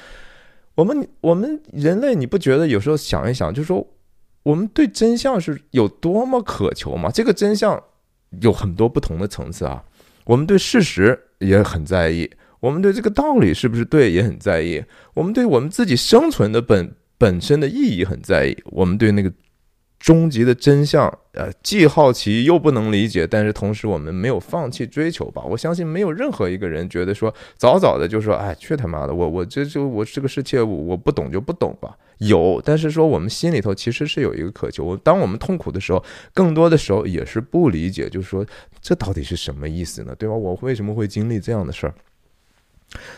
[0.74, 3.86] 我们我们人类你不觉得有时候想一想，就说
[4.44, 7.10] 我们对真相是有多么渴求吗？
[7.12, 7.82] 这个真相
[8.42, 9.84] 有很多不同的层次啊，
[10.26, 12.30] 我们对事实也很在意。
[12.60, 19.32] 我们对这个道理是不是对也很在意，我们对我们自己生存的本本身的意义很在意，我们对那个。
[20.02, 25.44] 终极的真相，呃，既好奇又不能理解，但是同时我们没有放弃追求吧？
[25.44, 31.96] 我相信没有任何一个人觉得说早早的就说，哎，去他妈的，我我这就我这个世界我不懂就不懂吧。
[32.18, 34.98] 有，但是说我们心里头其实是有一个渴求。
[34.98, 38.46] 当我们痛苦的时候，更多的时候也是不理解，就是说
[38.82, 40.16] 这到底是什么意思呢？
[40.18, 40.34] 对吧？
[40.36, 41.94] 我为什么会经历这样的事儿？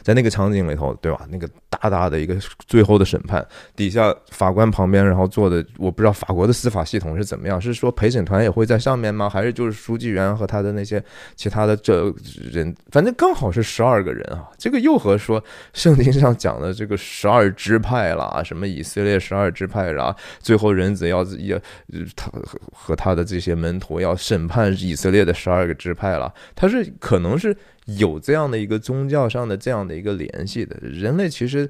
[0.01, 1.25] 在那个场景里头，对吧？
[1.29, 2.35] 那个大大的一个
[2.67, 9.29] 最后的审判底下，法官旁边，然后坐的，我不知道法国的司法系统是怎么样，是说陪审团也会在上面吗？
[9.29, 11.03] 还是就是书记员和他的那些
[11.35, 12.13] 其他的这
[12.51, 12.75] 人？
[12.91, 21.59] 反正刚好是十二个人啊，这个又和说圣经上讲的这个十二支派啦， 什么以色列十二支派啦，最后人子要要
[22.15, 22.31] 他
[22.71, 27.55] 和他的这些门徒要审判以色列的十二个支派了，他是可能是。
[27.85, 31.69] 有这样的一个宗教上的这样的一个联系的人类，其实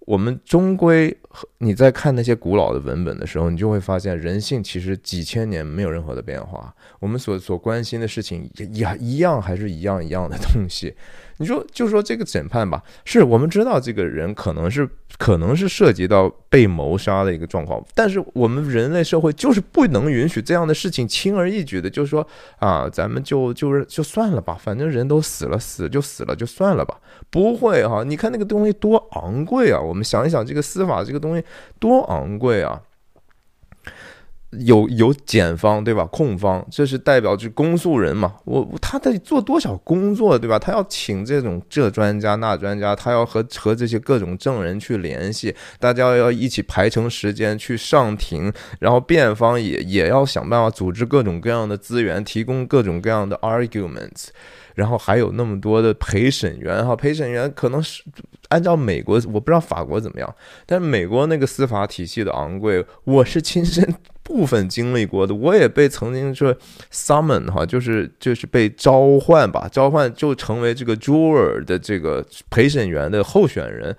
[0.00, 1.16] 我们终归，
[1.58, 10.94] 你在看那些古老的文本的时候，你就会发现人性其实几千年没有任何的变化，我们所所关心的事情也一样，还是一样一样的东西。
[11.38, 22.26] 你说，就说这个审判吧，是我们知道这个人可能是可能是涉及到被谋杀的一个状况，但是我们人类社会就是不能允许这样的事情轻而易举的，就是说
[22.58, 26.98] 啊，咱们就就是就算了吧，反正人都死了，死就死了，就算了吧，
[27.30, 28.02] 不会哈。
[28.04, 31.44] 你看那个东西多昂贵啊，我们想一想，这个司法这个东西
[31.78, 32.80] 多昂贵啊。
[34.50, 36.06] 有有检方对吧？
[36.06, 38.34] 控方这是代表就公诉人嘛？
[38.44, 40.58] 我他得做多少工作对吧？
[40.58, 54.28] 他要请这种这专家那专家，他要和和这些各种证人去联系，大家要一起排成时间去上庭，然后辩方也也要想办法组织各种各样的资源，提供各种各样的 arguments。
[54.74, 58.04] 然后还有那么多的陪审员哈，陪审员可能是
[58.48, 60.34] 按照美国，我不知道法国怎么样，
[60.66, 63.84] 但是美国那个司法体系的昂贵，我是亲身
[64.28, 66.54] 部分经历过的，我也被曾经说
[66.92, 73.96] summon 哈，就是就是被召唤吧，召唤就成为这个 juror 的这个陪审员的候选人。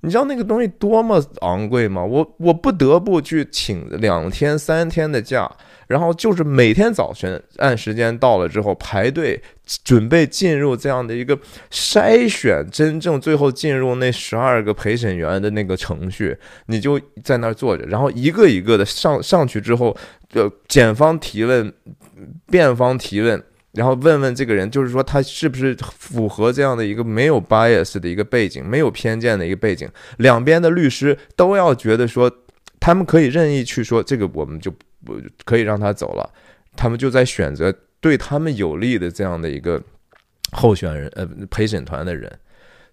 [0.00, 2.02] 你知道那个东西多么昂贵吗？
[2.02, 5.50] 我我不得不去请两天三天的假。
[5.86, 9.40] 然后就是每天早晨按时间到了之后排队
[9.84, 11.38] 准备进入这样的一个
[11.70, 19.96] 筛选，真正最后进入那十二个陪审员的那个程序，你就在那儿坐着，然后一个一个的上上去之后，
[20.32, 21.72] 呃，检方提问，
[22.50, 32.30] 辩方提问，然后问问这个人，就是说他是不是符合这样的一个没有 bias 的一个背景，没有偏见的一个背景，两边的律师都要觉得说，
[32.80, 34.72] 他们可以任意去说这个，我们就。
[35.06, 35.14] 不
[35.44, 36.28] 可以让他走了，
[36.74, 39.80] 他们就在选择对他们有利的这样的一个
[40.52, 42.30] 候选人，呃，陪审团的人，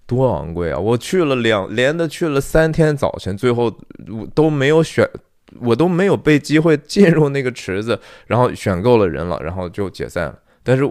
[0.05, 0.79] 多昂贵啊！
[0.79, 3.65] 我去了两连的去了三天早晨，最后
[4.09, 5.07] 我都没有选，
[5.59, 10.39] 我都没有被机会进入那个池子，然后选够了人了，然后就解散了。
[10.63, 10.83] 但是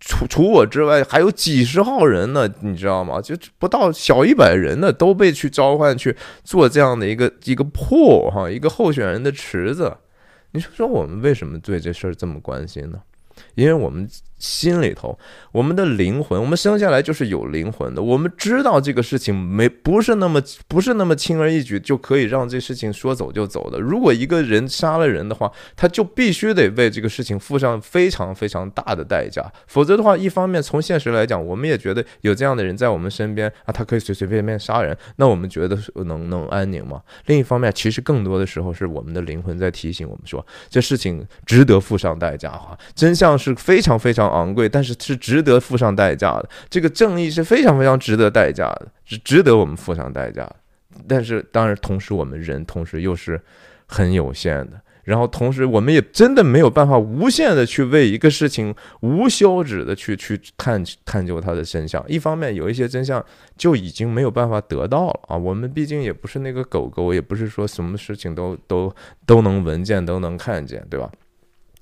[0.00, 3.20] 除除我之外，还有几十号人呢，你知道吗？
[3.20, 9.96] 就不到小一百人呢，都被去召唤去做这样的一个一个破哈，一个候选人的池子。
[10.54, 13.02] 你说说，我们为什么对这事儿这么关心呢？
[13.54, 14.08] 因为我们。
[14.44, 15.18] 心里头，
[15.52, 18.02] 我们的灵魂，我们生下来就是有灵魂的。
[18.02, 23.80] 我们知道这个事情没不是那么不是那么轻而易举就可以让这事情说走就走的。
[23.80, 29.50] 如果一个人杀了人的话，他就必须得为这个事情付上非常非常大的代价。
[29.66, 37.00] 否则的话，一方面从现实来讲，我们也觉得有这样的人在我们身边啊，他可以随随便便杀人，那我们觉得能能安宁吗？
[37.24, 42.78] 另一方面，其实更多的时候是我们的灵魂在提醒我们说，这事情值得付上代价哈。
[42.94, 44.33] 真相是非常非常。
[44.34, 46.48] 昂贵，但是是值得付上代价的。
[46.68, 50.48] 这个正义是非常非常值得代价的，是值得我们付上代价。
[51.08, 53.40] 但是，当然，同时我们人同时又是
[53.86, 54.80] 很有限的。
[55.02, 62.02] 然后，同时我们也真的没有办法无限的去为一个事情无休止的去去探探究它的真相。
[62.08, 63.22] 一方面，有一些真相
[63.54, 65.36] 就已经没有办法得到了啊。
[65.36, 68.90] 我们毕竟也不是那个狗狗，也不是说什么事情都都
[69.26, 71.10] 都能闻见，都能看见，对吧？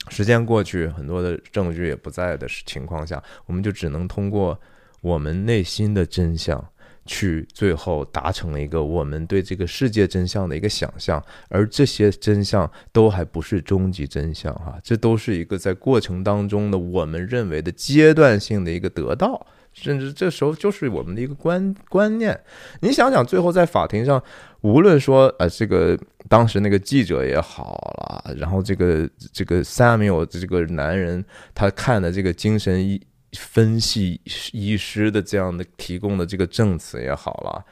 [0.08, 4.60] 时间过去，很多的证据也不在的情况下，我们就只能通过
[5.00, 6.62] 我们内心的真相，
[7.06, 11.22] 去最后达成了一个我们对这个世界真相的一个想象。
[11.48, 19.46] 而这些真相都还不是终极真相，哈，这都是一个在过程当中的我们认为的阶段性的一个得到。
[19.72, 22.38] 甚至这时候就是我们的一个观观念。
[22.80, 24.22] 你想想，最后在法庭上，
[24.60, 25.98] 无论说呃，这个
[26.28, 33.00] 当时那个记者也好了，然后这个这个 Samuel 这个男人他看的这个精神医
[33.32, 34.20] 分析
[34.52, 37.64] 医师的这样的提供的这个证词也好了，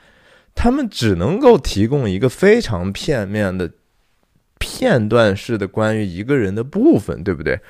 [0.54, 3.70] 他们只能够提供一个非常片面的、
[4.58, 7.60] 片段式的关于一个人的部分，对不对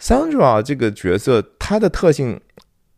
[0.00, 2.40] ？Sandra 这个角色，它的特性，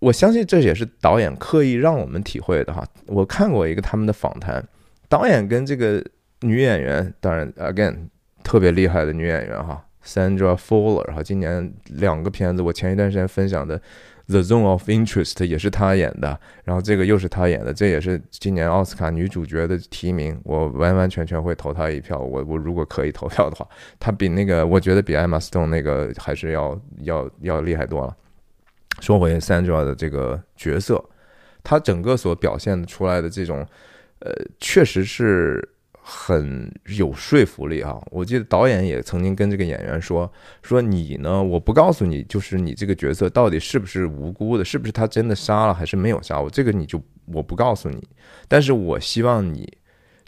[0.01, 2.84] 我相信这也是导演刻意让我们体会的哈。
[3.07, 4.66] 我看过一个他们的访谈，
[5.09, 6.05] 导演跟这个
[6.40, 8.09] 女演员，当然 again
[8.42, 9.84] 特别厉害的女演员哈。
[10.03, 13.78] Sandra Fuller 哈，今年两个片子，我前一段时间分享的
[14.28, 22.18] 《The Zone of Interest》也是她演的，然后这个又是她演的，这也是今年奥斯卡女主角的提名，我完完全全会投她一票。
[22.18, 28.16] 我我如果可以投票的话，她比那个我觉得比 Emma Stone 那个还是要要要厉害多了。
[28.99, 31.05] 说回 Sandra 的这个角色，
[31.62, 33.66] 他整个所表现出来的这种，
[34.18, 35.68] 呃，确实是。
[36.03, 38.01] 很有说服力啊！
[38.11, 40.28] 我记得导演也曾经跟这个演员说
[40.62, 48.03] ：“说你呢，我不告诉你，就是你这个角色到底是不是无辜的，是不是他真的杀了还是没有杀我，这个你就我不告诉你。
[48.49, 49.70] 但是我希望你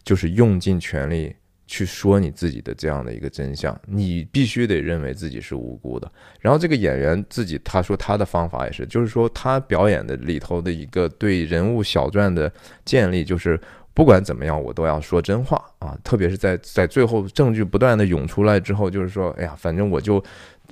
[0.03, 1.35] 就是用尽全力
[1.67, 6.11] 去说你自己的这样的一个真相，你必须得认为自己是无辜的。
[6.39, 12.51] 然后这个演员自己他说他的方法也是，就是说他表演的里头的一个对人物小传的
[12.85, 13.59] 建立就是。”
[13.95, 15.95] 不管怎么样，我都要说真话啊！
[16.03, 20.19] 特别是在在最后证据不断的涌出来之后，就是说，哎呀，反正我就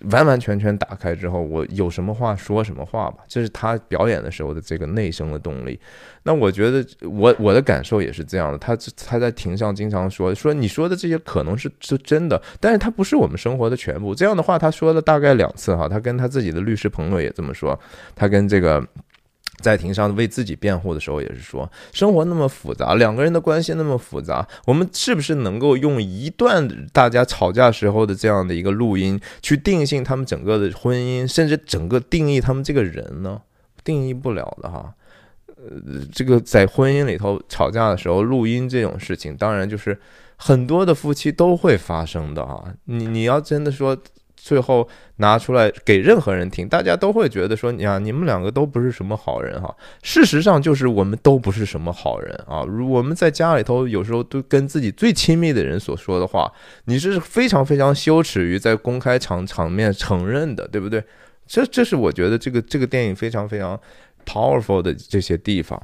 [0.10, 3.18] 完完全全打开之后，我有什么话说什么话吧。
[3.28, 5.80] 这是他表演的时候的这个内生的动力。
[6.24, 8.58] 那我觉得，我我的感受也是这样的。
[8.58, 8.76] 他
[9.06, 14.16] 他在庭上经常说说你说的这些可能是是真的，但是他不是我们生活的全部。
[14.16, 15.88] 这样的话，他说了大概两次哈。
[15.88, 17.80] 他跟他自己的律师朋友也这么说，
[18.16, 18.86] 他跟这个。
[19.60, 33.42] 在庭上为自己辩护的时候，也是说生活那么复杂，两个人的关系那么复杂，我们是不是能够用一段大家吵架时候的这样的一个录音去定性他们整个的婚姻，甚至整个定义他们这个人呢？
[33.84, 34.94] 定义不了的哈。
[35.58, 40.00] 呃，这个在婚姻里头吵架的时候录音这种事情，当然就是
[40.38, 42.64] 很多的夫妻都会发生的哈。
[42.86, 43.96] 你你要真的说。
[44.44, 44.88] 最后
[45.18, 52.64] 拿出来给任何人听，大家都会觉得说：“呀，你们两个都不是什么好人哈。”事实上，就是我们都不是什么好人啊。
[52.68, 56.52] 如我们在家里头，有时候都跟自己最亲密的人所说的话，
[56.86, 61.04] 你是非常非常羞耻于在公开场场面承认的，对不对？
[61.46, 63.80] 这这是我觉得这个这个电影非常非常
[64.26, 65.80] powerful 的这些地方。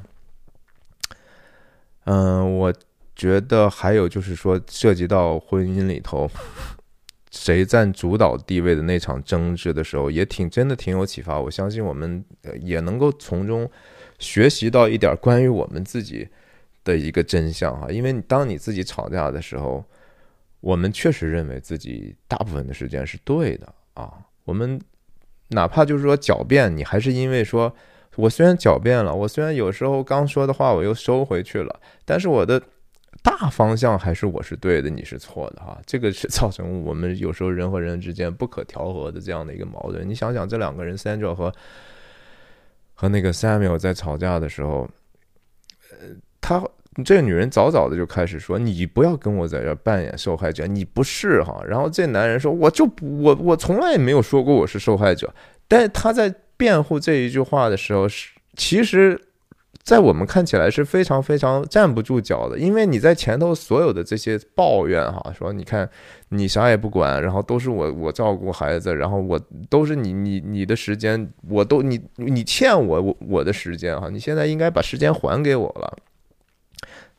[2.06, 2.74] 嗯，我
[3.16, 6.28] 觉得还有就是说，涉及到婚姻里头。
[7.30, 11.40] 谁占主导地位的那场争执的时候，也挺真的，挺有启发。
[11.40, 12.24] 我相信我们
[12.62, 13.70] 也能够从中
[14.18, 16.28] 学习到一点关于我们自己
[16.86, 17.90] 的一个真相哈。
[17.90, 19.84] 因为当你自己吵架的时候，
[20.62, 24.14] 我们确实认为自己大部分的时间是对的啊。
[24.46, 24.80] 我们
[25.50, 27.76] 哪怕就是说狡辩，你还是因为说，
[28.16, 32.62] 我虽然狡辩了，我虽然有时候刚说的话我又收回去了，但是我的。
[33.30, 40.08] 大方向还是我是对的，你是错的哈， 这个是造成我们有时候人和人之间不可调和的这样的一个矛盾。
[40.08, 41.54] 你想想，这两个人，Sandra 和
[42.94, 44.90] 和那个 Samuel 在吵架的时候，
[45.92, 46.08] 呃，
[46.40, 46.64] 他
[47.04, 55.32] 这个女人早早的就开始说：“你不要跟我在这扮演受害者，你不是哈。”然后这男人说：“我就我我从来也没有说过我是受害者。”
[55.68, 59.22] 但是他在辩护这一句话的时候，是其实。
[59.88, 65.90] 在我们看起来是非常非常站不住脚的，因为你在前头所有的这些抱怨哈，说你看
[66.28, 75.98] 你啥也不管，然后都是我我照顾孩子，然后我都是你你你的时间，我都你你欠我我我的时间哈，你现在应该把时间还给我了。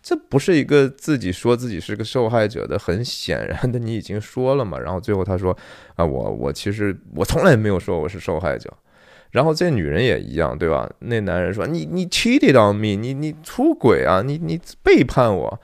[0.03, 4.79] 这不是一个自己说自己是个受害者的，很显然的你已经说了嘛。
[4.79, 5.57] 然后最后他说
[5.97, 8.71] 啊，我我其实我从来没有说我是受害者。
[9.31, 10.91] 然后这女人也一样，对吧？
[11.01, 15.61] 那男人说：“你你 cheated on me，你你出轨啊，你你背叛我。”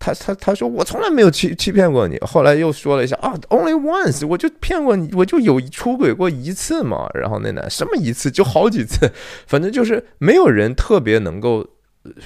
[0.00, 9.10] 他他他说：“我从来没有欺欺骗过你。”后来又说了一下：“啊，only once，我就骗过你，我就有出轨过一次嘛。”然后那男什么一次就好几次，
[9.48, 11.66] 反正就是没有人特别能够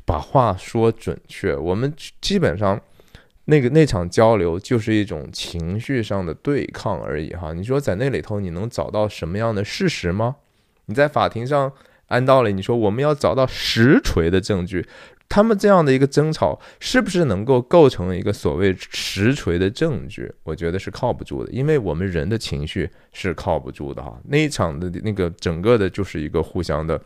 [0.04, 1.56] 把话说准确。
[1.56, 2.78] 我们基本上
[3.46, 7.54] 那个那场交流就是一种情绪上的对抗而已哈。
[7.54, 10.36] 你说在那里头你能找到什么样的事实吗？
[10.92, 11.72] 你在法庭上
[12.08, 14.86] 按道理，你说我们要找到实锤的证据，
[15.26, 20.30] 他们这样的一个争吵是不是能够构成一个所谓实锤的证据？
[20.42, 24.20] 我觉得是靠不住的，因为我们人的情绪是靠不住的哈。
[24.24, 27.00] 那一场的那个整个的就是一个互相的，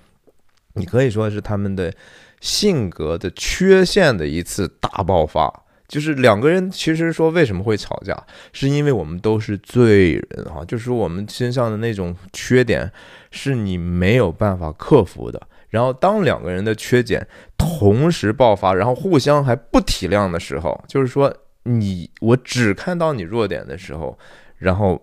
[0.74, 1.94] 你可以说是他们的
[2.40, 5.62] 性格的缺陷的一次大爆发。
[5.88, 8.16] 就是两个人其实说为什么会吵架，
[8.52, 12.90] 是因为我们都是罪人哈，就是我们身上的那种缺点
[13.30, 15.40] 是你没有办法克服的。
[15.68, 17.26] 然后当两个人的缺点
[17.56, 21.34] 同时爆发，然后互相还不体谅的时候，就是说
[21.64, 24.18] 你我只看到你弱点的时候，
[24.58, 25.02] 然后。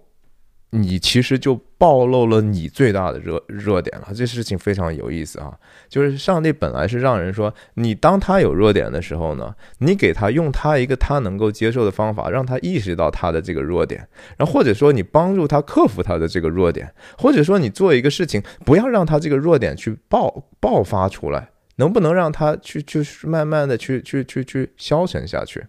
[0.76, 5.53] 你其实就暴露了你最大的热热点了，这事情非常有意思啊！
[5.88, 25.63] 就是上帝本来是让人说，你当他有弱点的时候呢，你给他用他一个他能够接受的方法，让他意识到他的这个弱点，然后或者说你帮助他克服他的这个弱点，或者说你做一个事情，不要让他这个弱点去爆爆发出来，能不能让他去就是慢慢的去去去去消沉下去？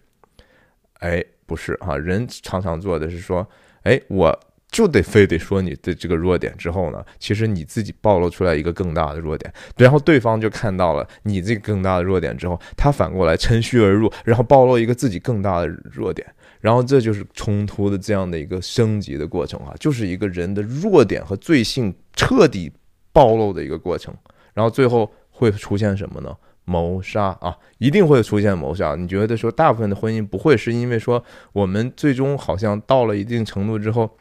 [1.01, 3.47] 哎，不是哈，人常常做的是说，
[3.83, 4.39] 哎我。
[4.75, 16.27] 就得非得说你的这个弱点之后呢，其实你自己暴露出来一个更大的弱点，然后对方就看到了你这个更大的弱点之后，他反过来趁虚而入，然后暴露一个自己更大的弱点，
[16.59, 22.69] 然后这就是冲突的这样的一个升级的过程啊，就是一个人的弱点和罪性彻底
[23.13, 24.13] 暴露的一个过程，
[24.53, 26.35] 然后最后会出现什么呢？
[26.65, 28.93] 谋杀啊，一定会出现谋杀。
[28.95, 31.23] 你觉得说大部分的婚姻不会是因为说
[31.53, 34.17] 我们最终好像到了一定程度之后。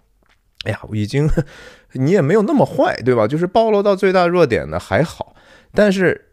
[0.64, 1.28] 哎呀，我已经，
[1.92, 3.26] 你也没有那么坏，对吧？
[3.26, 5.34] 就是暴露到最大弱点的还好，
[5.72, 6.32] 但是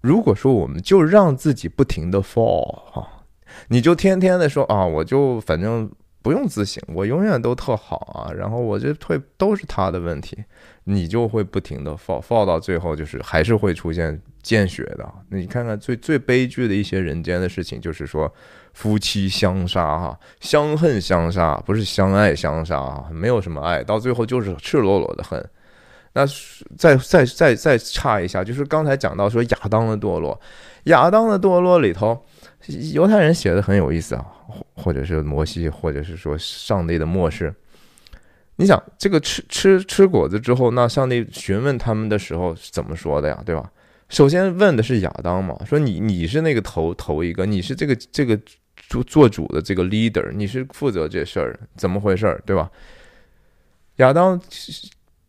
[0.00, 3.24] 如果说我们就让自己不停的 fall 哈，
[3.68, 5.90] 你就天天的说啊，我就反正
[6.22, 10.36] 不用自省，我永远都特好啊，然后我这退都是他的问题，
[10.84, 15.08] 你就会不停的 fall fall 到最后就是还是会出现见血的。
[15.30, 18.32] 你看看最最悲剧的一些人间的事情，就是说。
[18.76, 25.42] 夫妻相杀，哈，相恨相杀，不是相爱相杀啊，没有什么爱，到最后就是赤裸裸的恨。
[26.12, 26.26] 那
[26.76, 30.38] 再再再再差一下，就是刚才讲到说亚当的堕落，
[30.84, 32.22] 亚当的堕落里头，
[32.92, 34.26] 犹太人写的很有意思啊，
[34.74, 37.54] 或者是摩西，或者是说上帝的漠视。
[38.56, 43.42] 你想这个吃吃吃果子之后，那上帝询问他们的时候怎么说的呀？
[43.46, 43.70] 对吧？
[44.10, 48.38] 首先问的是亚当嘛，说你你是那个头头一个，你是这个这个。
[48.88, 52.70] 做做主的这个 leader，你是负责这事儿，怎么回事儿，对吧？
[53.96, 54.40] 亚当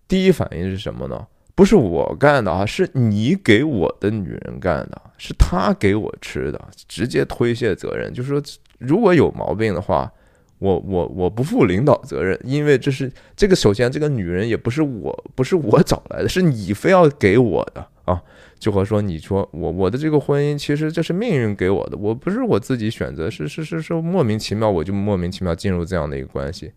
[0.08, 1.28] 第一反应是什么呢？
[1.56, 8.42] 不是我干的啊，是你给我的女人干的，是他给我吃的，直接推卸责任，就是说
[8.78, 10.12] 如果有毛病的话，
[10.60, 18.22] 我我我不负领导责任，因为这是这个首先这个女人也不是我不是我找来的，是你非要给我的啊。
[18.60, 26.72] 就和说，你说我我的这个婚姻，其实这是命运给我的，我不是我自己选择，是是是是莫名其妙，我就莫名其妙进入这样的一个关系。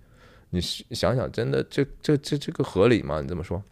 [0.51, 3.23] 你想想，真的这这这这个合理吗？
[3.23, 3.63] 你这么说，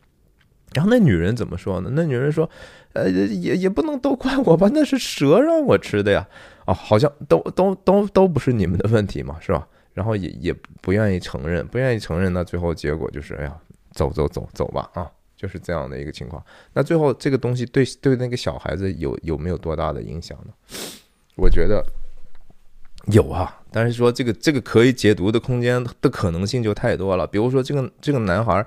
[0.72, 1.90] 然后那女人怎么说呢？
[1.92, 2.48] 那女人说，
[2.94, 6.26] 呃，也也不能都怪我吧，那是蛇让我吃的呀。
[6.64, 9.68] 啊，好像都都都都不是你们的问题嘛，是吧？
[9.98, 13.58] 然后也也不愿意承认，不愿意承认，那最后结果就是，哎呀，
[13.90, 15.10] 走走走走吧，啊。
[15.36, 20.52] 就是这样的一个情况，那最后这个东西对对那个小孩子有有没有多大的影响呢？
[21.36, 21.80] 我觉得
[23.12, 27.24] 有啊，但是说这个这个可以解读的空间的可能性就太多了。
[27.24, 28.66] 比如说这个这个男孩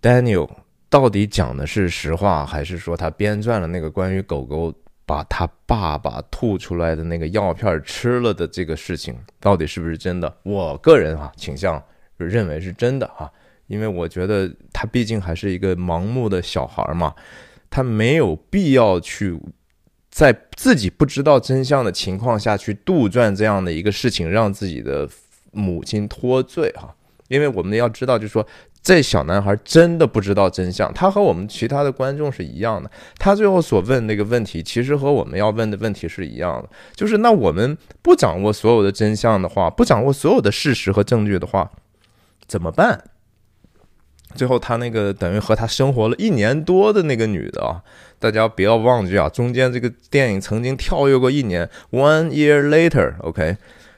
[0.00, 0.48] Daniel
[0.88, 4.72] 到底讲的是实话，还是说他编撰了那个关于狗狗
[5.06, 10.36] 把他爸爸吐出来的那个药片吃了的这个事情，到底是不是真的？
[10.42, 11.82] 我个人啊倾向
[12.18, 13.30] 认为是真的啊。
[13.68, 17.12] 因为我觉得他毕竟还是一个盲目的小孩嘛，
[17.68, 19.36] 他没有必要去
[20.08, 25.08] 在自己不知道真相的情况下去杜撰这样的一个事情，让自己的
[25.50, 26.94] 母亲脱罪哈。
[27.26, 28.46] 因为我们要知道，就是说
[28.86, 32.88] 这小男孩真的不知道真相，他和我们其他的观众是一样的。
[33.18, 41.68] 他最后所问那个问题，其实和我们要问的问题是一样的，就是那我们不掌握所有的真相的话，不掌握所有的事实和证据的话，
[42.46, 43.02] 怎么办？
[44.36, 47.82] 最后，他那个等于和他生活了一年多的那个女的啊，
[48.20, 53.56] 大家不要忘记啊，中间这个电影曾经跳跃过一年，one year later，OK，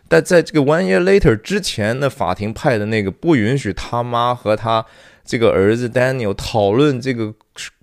[0.09, 4.85] 但在这个 one year later 之前，那法庭派的那个不允许他妈和他
[5.25, 7.35] 这个儿子 Daniel 讨论这个。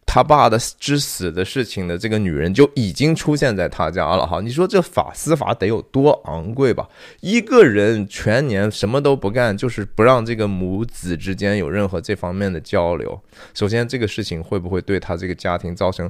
[0.07, 6.87] 他爸的之死的事情的这个女人就已经出现在他家了哈，你说这法司法得有多昂贵吧？
[7.19, 13.19] 一个人全年什么都不干，就是不让这个母子之间有任何这方面的交流。
[13.53, 16.09] 首先，这个事情会不会对他这个家庭造成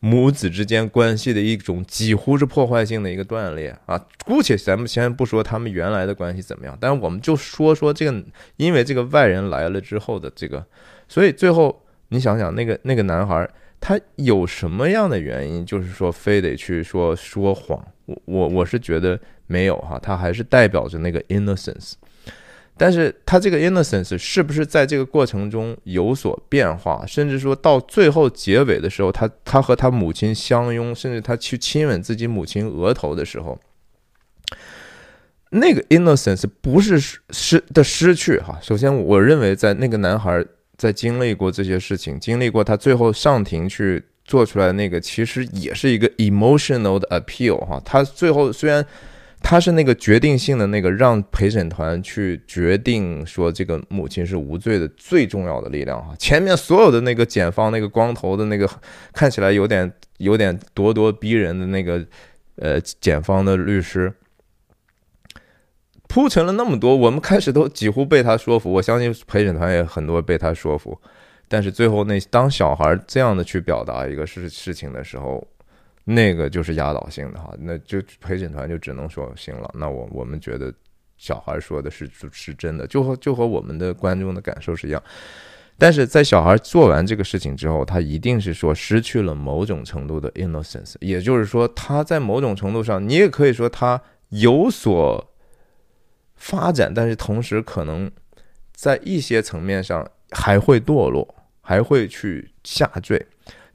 [0.00, 4.04] 母子之间关系的一种几乎是破坏性的一个断裂啊？
[4.24, 8.24] 姑且咱们先不说他们原来的关系怎么样，但我们就说说这个，
[8.56, 10.66] 因为这个外人来了之后的这个，
[11.08, 11.84] 所以最后。
[12.12, 13.48] 你想想，那个那个男孩，
[13.78, 17.80] 他有什么样的原因，就是说非得去说说谎？
[18.06, 21.92] 我我我是觉得没有哈，他还是代表着那个 innocence。
[22.82, 33.60] 但是他这个 innocence 是不是在这个过程中有所变化，甚至说到最后结尾的时候，他他和他母亲相拥，甚至他去亲吻自己母亲额头的时候，
[35.50, 38.58] 那个 innocence 不是失的失去哈。
[38.62, 40.42] 首先，我认为在那个男孩
[40.78, 47.78] 在经历过这些事情，经历过他最后上庭去做出来那个，其实也是一个 emotional 的 appeal 哈。
[47.84, 48.82] 他最后虽然。
[49.42, 56.14] 他是那个决定性的那个让陪审团去决定说这个母亲是无罪的最重要的力量哈。
[56.18, 58.68] 前面所有的那个检方那个光头的那个
[59.12, 62.06] 看起来有点有点咄咄逼人的那个
[62.56, 64.12] 呃检方的律师
[66.06, 68.70] 铺陈了那么多，我们开始都几乎被他说服。
[68.70, 71.00] 我相信陪审团也很多被他说服，
[71.48, 75.44] 但是最后那当小孩这样的去表达一个事事情的时候。
[76.04, 79.70] 那个就是压倒性的哈，那就陪审团就只能说行了。
[79.74, 80.72] 那我我们觉得
[81.18, 85.00] 小孩说的是是真的，就和就和我们的观众的感受是一样。
[85.78, 95.32] 但是在小孩做完这个事情之后，他一定是说失去了某种程度的 innocence，也就是说他在某种程度上，你也可以说他有所
[96.34, 98.10] 发展，但是同时可能
[98.72, 103.24] 在一些层面上还会堕落，还会去下坠，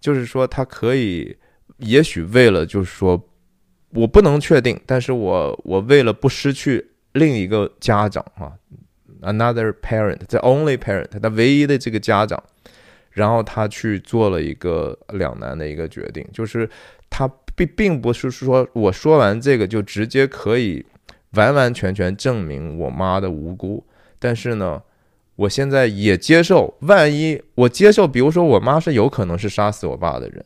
[0.01, 1.37] 就是说他可以。
[1.77, 3.21] 也许为了就是说，
[3.89, 8.53] 我不能确定，但是我我为了不失去另一个家长啊
[9.21, 12.41] ，another parent，the only parent，他唯一的这个家长，
[13.11, 16.69] 然后他去做了一个两难的一个决定，就是
[17.09, 20.85] 他并并不是说我说完这个就直接可以
[21.31, 23.85] 完完全全证明我妈的无辜，
[24.19, 24.81] 但是呢，
[25.35, 30.45] 我现在也接受，万一我接受，比如说我妈是有可能是杀死我爸的人。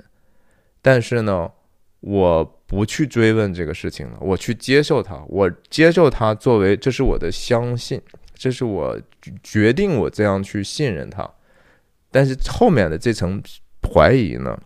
[0.82, 1.52] 但是呢，
[2.00, 8.02] 我不去追问这个事情了，我去接受它，我接受它作为这是我的相信，
[8.34, 9.00] 这是我
[9.44, 11.30] 决定我这样去信任它。
[12.12, 13.42] 但是后面的这层
[13.94, 14.58] 怀疑呢，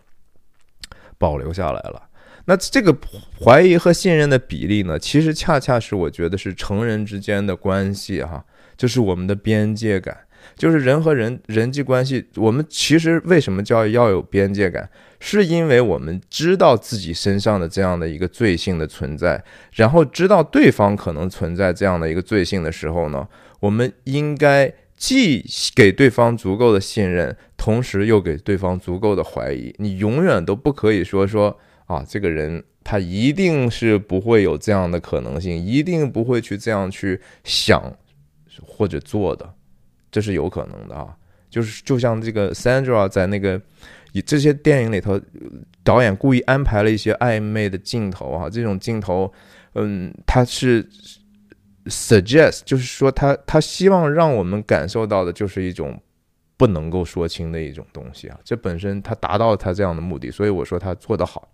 [1.18, 2.08] 保留下来了。
[2.46, 2.94] 那这个
[3.42, 8.44] 怀疑和信任的比例呢，其实恰恰是我觉得是成人之间的关系哈，
[8.76, 10.26] 就是我们的边界感。
[10.56, 14.88] 就是人和人人际关系，我们其实为什么叫要有边界感？
[15.20, 19.42] 是因为我们知道自己身上的这样的一个罪性的存在，
[19.72, 23.26] 然后知道对方可能存在这样的一个罪性的时候呢，
[23.60, 25.42] 我们应该既
[25.74, 29.74] 给对方足够的信任，同时又给对方足够的怀疑。
[29.78, 37.96] 你永远都不可以说说啊，这个人他一定是不会有这样的可能性，一定不会去这样去想
[38.62, 39.54] 或者做的。
[40.14, 41.12] 这是有可能的啊，
[41.50, 43.60] 就是就像这个 Sandra 在那个
[44.12, 45.20] 以这些电影里头，
[45.82, 49.32] 导演故意安排了一些暧昧的镜头啊，这种镜头，
[49.72, 50.88] 嗯，他是
[51.86, 56.00] suggest，就是说他他希望让我们感受到的就是一种
[56.56, 61.50] 不能够说清的一种东西啊，这本身他达到他这样的目的，所以我说他做得好。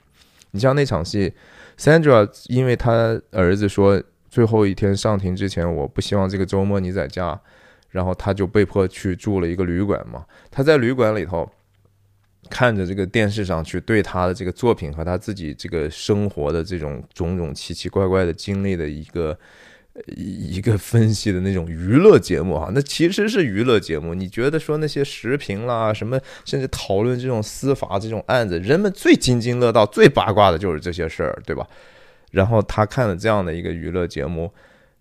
[0.51, 1.33] 你像那场戏
[1.79, 7.41] ，Sandra 因为他儿子说最后一天上庭之前，我不希望这个周末你在家。
[7.91, 10.24] 然后他就被迫去住了一个旅馆嘛。
[10.51, 11.51] 他在旅馆里头
[12.49, 19.38] 看着这个电视上去对他的这个作品和他自己这个生活的这种种种奇奇怪怪的经历的一个
[20.16, 24.14] 一个分析的那种娱乐节目哈，那其实是娱乐节目。
[24.14, 31.66] 你觉得说那些时评啦，什么甚至讨论这种司法这种案子，人们最津津乐道、最八卦的就是这些事儿，对吧？
[32.30, 34.51] 然后他看了这样的一个娱乐节目。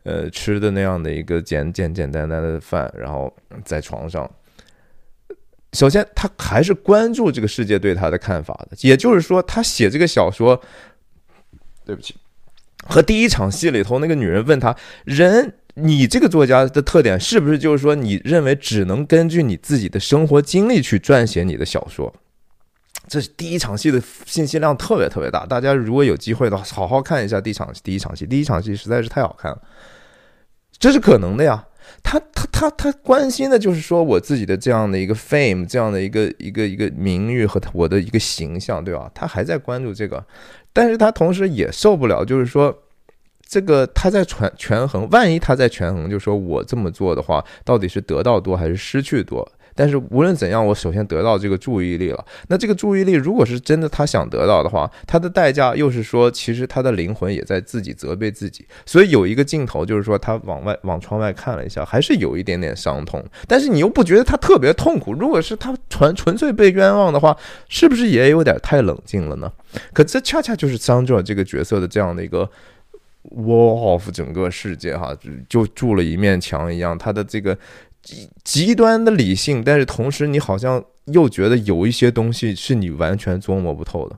[0.10, 3.32] 呃，吃的那样的一个简简简单单的饭，然后
[3.64, 4.28] 在床上。
[5.74, 8.78] 首先，他还是关注这个世界对他的看法的。
[8.82, 10.60] 也就是说，他写这个小说，
[11.86, 12.16] 对不起，
[12.88, 22.12] 和第一场戏里头那个女人问他：“人，你这个作家的特点是不是就是说，你认为只能根据你自己的生活经历去撰写你的小说？”
[23.08, 25.46] 这是第一场戏的信息量特别特别大。
[25.46, 28.26] 大家如果有机会的话，好好看一下第一场第一场戏。
[28.26, 29.62] 第一场戏实在是太好看了。
[30.80, 31.66] 这是可能的呀，
[32.02, 39.12] 他他他他关心的就是说我自己的这样的一个 fame，这样的一个一个一个名誉和我的一个形象，对吧？
[39.14, 40.26] 他还在关注这个，
[40.72, 42.74] 但是他同时也受不了，就是说
[43.46, 49.46] 这个他在权权衡，万一他在权衡，就说我这么做的话，到底是得到多还是失去多？
[49.80, 52.26] 但是无论怎样，我首先得到这个注意力了。
[52.50, 58.66] 那这个注意力，如果是真的他想得到的话，他的代价又是说，其实他的灵魂也在自己责备自己。
[58.86, 63.24] 所以有一个镜头，就是说他往外往窗外看了一下，还是有一点点伤痛。
[63.48, 65.14] 但是你又不觉得他特别痛苦。
[65.14, 67.34] 如果是他纯纯粹被冤枉的话，
[67.70, 69.50] 是不是也有点太冷静了呢？
[69.94, 72.50] 可这恰恰就是张哲这个角色的这样的一个
[73.36, 75.16] wall of 整个世界哈，
[75.48, 76.98] 就筑了一面墙一样。
[76.98, 77.58] 他的这个
[78.02, 84.18] 极极端的理性，但是同时你好像又觉得有一些东西是你完全琢磨不透的。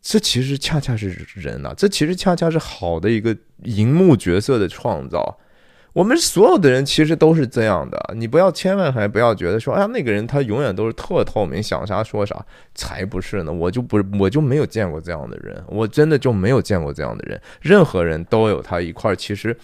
[0.00, 5.38] 这其实恰恰是人啊，这其实恰恰是好的一个荧幕角色的创造。
[5.94, 12.44] 我们所有的人其实都是这样的，你不要千万还不要觉得说，哎呀，那个人他永远都是特透明，想啥说啥，
[12.74, 13.52] 才不是呢。
[13.52, 17.40] 我就不，我就没有见过这样的人，我真的就没有见过这样的人。
[17.60, 19.56] 任何人都有他一块儿，其实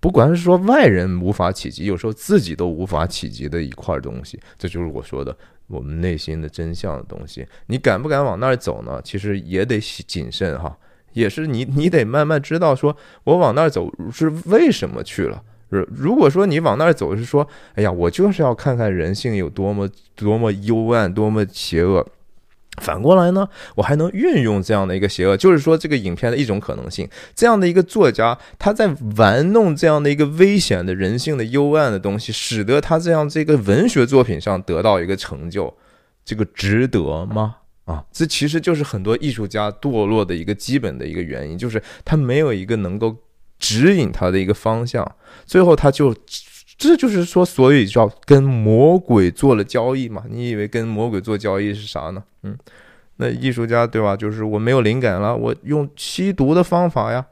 [0.00, 5.36] 不管是说外人无法企及，有时候自己都无法企及的一块东西，这就是我说的
[5.66, 7.46] 我们内心的真相的东西。
[7.66, 9.00] 你敢不敢往那儿走呢？
[9.02, 10.76] 其实也得谨慎哈，
[11.14, 15.42] 也是你你得慢慢知道，说我往那儿走是为什么去了。
[15.70, 22.06] 如如果说你往那儿走是说，哎呀，我就是要看看人性有多么多么幽暗，多么邪恶。
[22.80, 27.08] 反过来呢，我还能运用这样的一个邪恶，就是说这个影片的一种可能性。
[27.34, 35.72] 这样的一个作家，他在玩弄这样的一个危险的人性的幽暗的东西，使得他这样这个文学作品上得到一个成就，
[36.24, 37.56] 这个值得吗？
[37.84, 43.16] 啊，这其实就是很多艺术家堕落的一个基本的一个原因，就是他没有一个能够。
[43.60, 45.04] 指引他的一个方向，
[45.44, 46.14] 最后他就，
[46.78, 50.22] 这就是说，所以叫跟魔鬼做了交易嘛？
[50.30, 52.22] 你以为跟魔鬼做交易是啥呢？
[52.44, 52.56] 嗯，
[53.16, 54.16] 那艺术家对吧？
[54.16, 57.26] 就是我没有灵感了，我用吸毒的方法呀，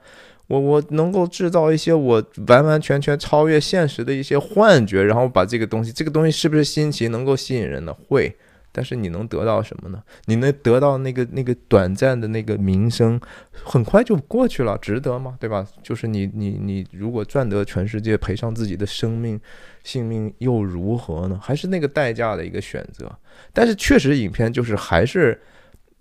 [0.49, 7.94] 我我能够制造一些我完完全全超越现实的一些幻觉，然后把这个东西，这个东西是不是新奇，能够吸引人呢？
[8.09, 8.36] 会。
[8.77, 10.03] 但是你能得到什么呢？
[10.27, 13.18] 你能得到那个那个短暂的那个名声，
[13.51, 15.35] 很快就过去了，值得吗？
[15.41, 15.66] 对吧？
[15.83, 19.41] 就是你你你，如果赚得全世界，赔上自己的生命
[19.83, 21.41] 性命又如何呢？
[21.43, 23.11] 还是那个代价的一个选择。
[23.55, 25.41] 但是确实，影片就是还是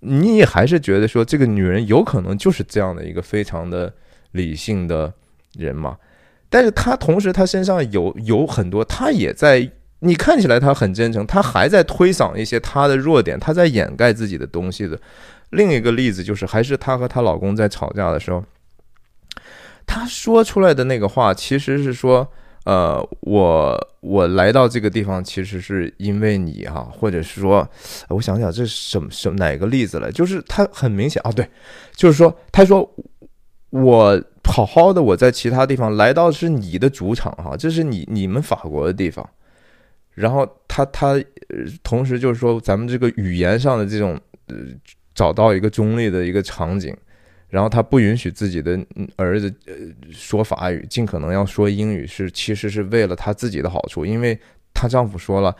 [0.01, 3.93] 你也还是觉得说，这个女人有可能就是这样的一个非常的
[4.34, 5.13] 理性的
[5.53, 5.97] 人嘛？
[6.49, 9.71] 但是她同时，她身上有有很多，她也在。
[10.05, 14.99] 你看起来他很真诚，他还在推搡一些他的弱点，他在掩盖自己的东西的。
[15.51, 18.43] 另一个例子就是，还是她和她老公在吵架的时候，
[19.85, 22.27] 她说出来的那个话，其实是说，
[22.65, 27.65] 呃，我我来到这个地方，其实是因为你哈，或者是说，
[28.09, 30.11] 我想想这是什么什哪个例子来？
[30.11, 31.47] 就是他很明显啊，对，
[31.95, 32.89] 就是说，他说
[33.69, 39.29] 我好好的，我在其他地方来到是你的主场哈，这是你你们法国的地方。
[40.16, 41.24] 然后他他
[41.84, 44.55] 同时就是说，咱们这个语言上的这种呃，
[45.13, 46.95] 找到一个中立的一个场景，
[47.49, 48.84] 然后他不允许自己的
[49.16, 49.74] 儿子呃
[50.11, 54.39] 说法语，尽可能要说英语，是其实是为了他自己的好处，因为。
[54.76, 55.55] 她丈夫说了，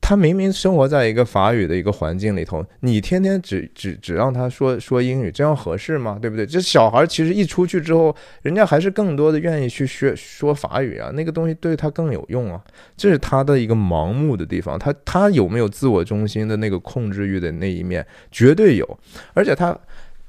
[0.00, 6.18] 她明明生活在一个法语的一个环境里头，你天天只只只让她说说英语，这样合适吗？
[6.20, 6.44] 对不对？
[6.44, 12.60] 这小孩其实一出去之后，人家还是更多的愿意去学说法语啊，那个东西对他更有用啊。
[12.96, 18.04] 这是他的一个盲目的地方，他他有没有自我中心的那个控制欲的那一面？
[18.32, 18.98] 绝对有。
[19.32, 19.78] 而且他，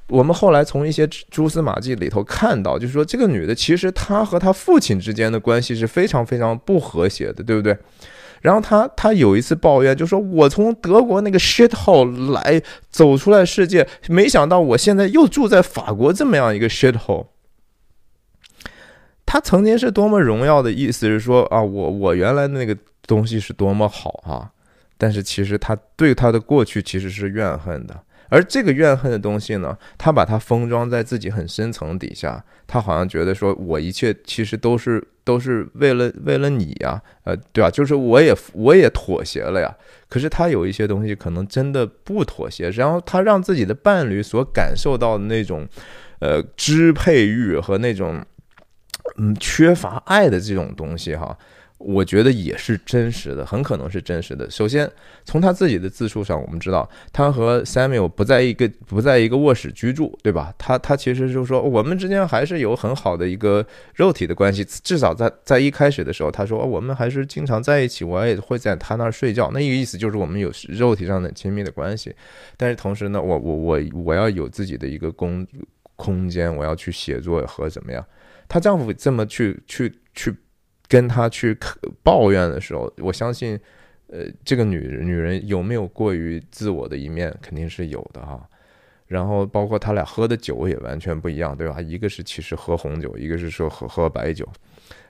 [0.08, 7.76] 我们后来从一些蛛丝马迹里头看到，就是说这个女的其实她和她父亲之间的关系是非常非常不和谐的，对不对？
[8.40, 17.26] 然后他他有一次抱怨，就说我从德国那个 shit hole 来走出来世界，没想到我现在又住在法国这么样一个 shit hole。
[19.26, 22.76] 他曾经是多么荣耀的意思是说啊，我我原来那个
[23.06, 24.50] 东西是多么好啊，
[24.96, 28.00] 但是其实他对他的过去其实是怨恨的。
[28.28, 37.70] 而这个怨恨的东西呢，他把它封装在自己很深层底下，他好像觉得说，我一切其实都是都是为了为了你呀，呃，对吧？
[37.70, 39.74] 就是我也我也妥协了呀。
[40.08, 45.66] 可是他有一些东西可能真的不妥协，然后他让自己的伴侣所感受到的那种，
[46.20, 48.24] 呃，支配欲和那种，
[49.18, 51.36] 嗯，缺乏爱的这种东西，哈。
[51.78, 54.50] 我觉得也是真实的，很可能是真实的。
[54.50, 54.90] 首先，
[55.24, 60.52] 从他自己的自述上，我们知道他和 Samuel 不在一个不在一个卧室居住，对吧？
[60.58, 63.64] 他他其实就是说，我们之间还是有很好的一个
[63.94, 69.48] 肉体的关系，至少在在一开始的时候，他说我们还是经常在一起，我也会在他那儿睡觉。
[69.54, 72.12] 那意思就是我们有肉体上的亲密的关系。
[72.56, 75.46] 但是同时呢，我我我我要有自己的一个工
[75.94, 78.04] 空间，我要去写作和怎么样？
[78.48, 80.34] 她丈夫这么去去去。
[80.88, 81.56] 跟他去
[82.02, 83.58] 抱怨的时候，我相信，
[84.06, 88.48] 呃，这个女女人有没有过于自我的一面，肯定是有的哈。
[89.06, 91.80] 然后包括他俩喝的酒也完全不一样，对吧？
[91.80, 94.46] 一个是其实喝红酒，一个是说喝喝白酒。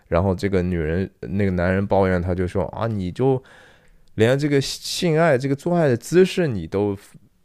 [0.07, 3.43] 然后这个女人那个男人抱怨，他就说啊，你就
[4.15, 6.97] 连这个性爱这个做爱的姿势你都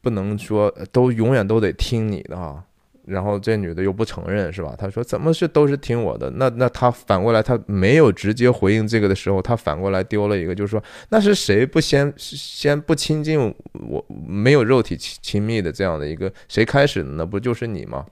[0.01, 2.65] 不能说，都永远都得听你的啊。
[3.05, 4.75] 然后这女的又不承认，是吧？
[4.77, 6.29] 她说怎么是都是听我的？
[6.31, 17.25] 那那她反过来，她没有直接回应这个的时候，她反过来丢了一个，就是说那是谁不先先不亲近我，没有肉体亲亲密的这样的一个谁开始的呢？
[17.25, 18.05] 不就是你吗？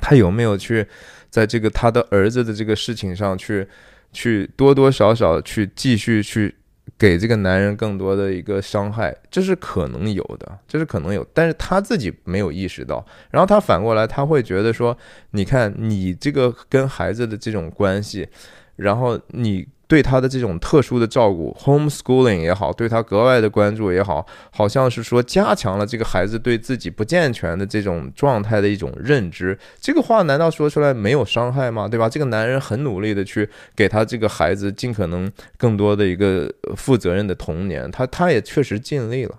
[0.00, 0.86] 他有没有去
[1.28, 3.66] 在这个他的儿子的这个事情上去
[4.12, 6.54] 去多多少少去继续去？
[6.98, 14.96] 给这个男人更多的一个伤害，这是可能有的，这是可能有，但是他自己没有意识到，然后他反过来他会觉得说，
[15.30, 18.28] 你看你这个跟孩子的这种关系，
[18.76, 19.66] 然后你。
[19.90, 29.58] 对他的这种特殊的照顾，homeschooling 也好，对他格外的关注也好，好像是说加强了这个孩子对自己不健全的这种状态的一种认知。
[29.80, 31.88] 这个话难道说出来没有伤害吗？
[31.88, 32.08] 对吧？
[32.08, 39.34] 这个男人很努力的去给他这个孩子尽可能更多的一个负责任的童年，他他也确实尽力了。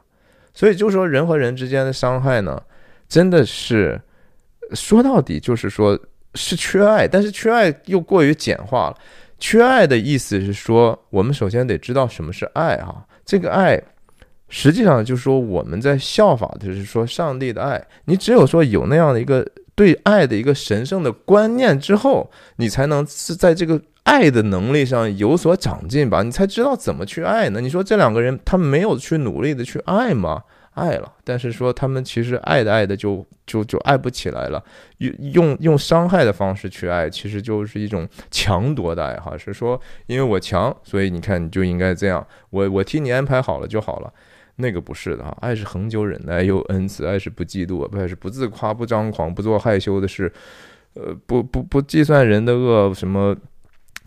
[0.54, 2.62] 所以就说人和人之间的伤害呢，
[3.08, 4.02] 真的是
[4.74, 5.98] 说到底就是说
[6.36, 8.98] 是缺爱，但是缺爱又过于简化了。
[9.42, 13.04] 缺爱的意思是说，我们首先得知道什么是爱哈。
[13.26, 13.82] 这个爱，
[14.48, 17.84] 实际上就是说我们在效法的是说上帝的爱。
[18.06, 26.22] 你只有说有那样的一个对爱的一个神圣的观念之后，你才能是在这个爱的能力上有所长进吧？
[26.22, 27.60] 你才知道怎么去爱呢？
[27.60, 30.44] 你说这两个人他没有去努力的去爱吗？
[30.74, 34.64] 爱了，但是说他们其实爱的爱的就就就爱不起来了，
[35.00, 39.38] 用用用伤害的方式去爱，其实就是一种强夺的爱哈。
[39.38, 44.14] 是说因为我强，所以你看你就应该这样，我我替你安排好了就好了，
[44.56, 45.38] 那个不是的哈。
[45.42, 50.32] 爱是恒久忍耐又恩慈，爱是不嫉妒，爱是不自夸不张狂不做害羞的事，
[50.94, 53.36] 呃不不不计算人的恶什么，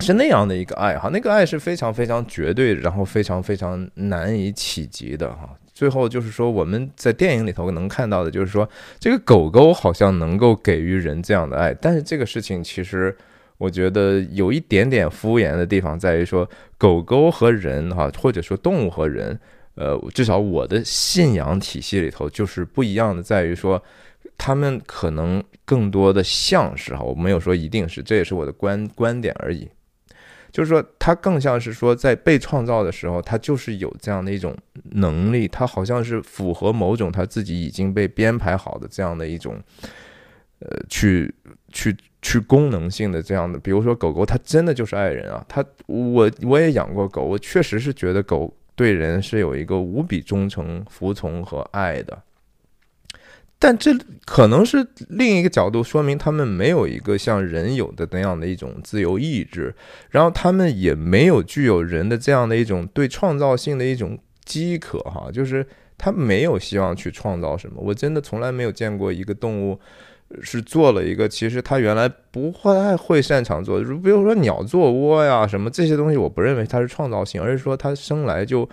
[0.01, 1.11] 是那样的一个爱哈。
[1.13, 5.51] 那个爱是非常非常绝对，然后非常非常难以企及的哈。
[5.75, 8.69] 最后就是说，我们在电影里头能看到的，就是说，
[9.01, 13.15] 这个狗狗好像能够给予人这样的爱，但是这个事情其实
[13.59, 16.49] 我觉得有一点点敷衍的地方，在于说，
[16.79, 19.39] 狗狗和人哈，或者说动物和人，
[19.75, 23.83] 呃，至少我的信仰体系里头就是不一样的，在于说，
[24.39, 29.69] 他们可能更多的像是哈，我没有说一定是，这也是我的观观点而已。
[30.55, 34.57] 就是说，它更像是说，在被创造的时候，它就是有这样的一种
[34.93, 39.61] 能力，它好像是符合某种它自己已经被编排好的这样的一种，
[40.61, 41.35] 呃，去
[41.73, 43.59] 去去功能性的这样的。
[43.59, 52.17] 比如说，狗狗它真的就是爱人啊，它我我也养过狗，我确实是觉得狗对人是有一个无比忠诚、服从和爱的。
[53.67, 53.93] 但这
[54.27, 59.75] 可能是另一个角度，说明他们没有一个像人有的那样的一种自由意志，
[60.11, 67.77] 然后他们也没有具有人的这样的一种对创造性的一种饥渴，哈，就是他没有希望去创造什么。
[67.81, 69.81] 我真的从来没有见过一个动物
[70.43, 78.69] 是做了一个，其实它原来不太会擅长做，比如说鸟做窝呀什么这些东西，我不认为它是创造性，而是说它生来就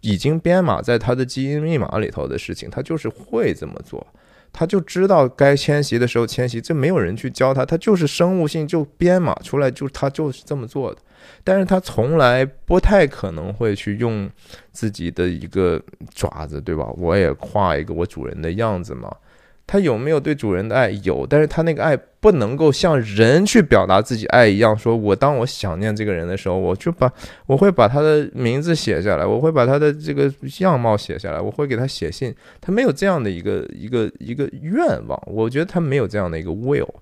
[0.00, 4.04] 已经编码在它的基因密码里头的事情，它就是会这么做。
[4.52, 11.00] 他就知道该迁徙的时候迁徙，这没有人去教他，他就是生物性就编码出来，就他就是这么做的。
[11.44, 14.28] 但是他从来不太可能会去用
[14.72, 15.80] 自己的一个
[16.14, 16.86] 爪子，对吧？
[16.96, 19.10] 我也画一个我主人的样子嘛。
[19.72, 20.90] 他有没有对主人的爱？
[21.02, 27.10] 有，但是他那个爱不能够像人去表达自己爱一样，说我当我想念这个人的时候，我就把
[27.46, 32.34] 我会把他的名字写下来，我会把他的这个样貌写下来，我会给他写信。
[32.60, 36.92] 他没有这样的一个一个一个愿望，我觉得他没有这样的一个 will。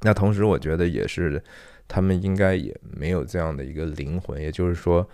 [0.00, 1.42] 那同时，我觉得也是，
[1.86, 5.06] 他们应该也没有这样的一个灵魂，也就是说，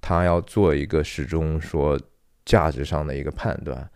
[0.00, 1.98] 他要做一个始终说
[2.44, 3.90] 价值上的一个判断。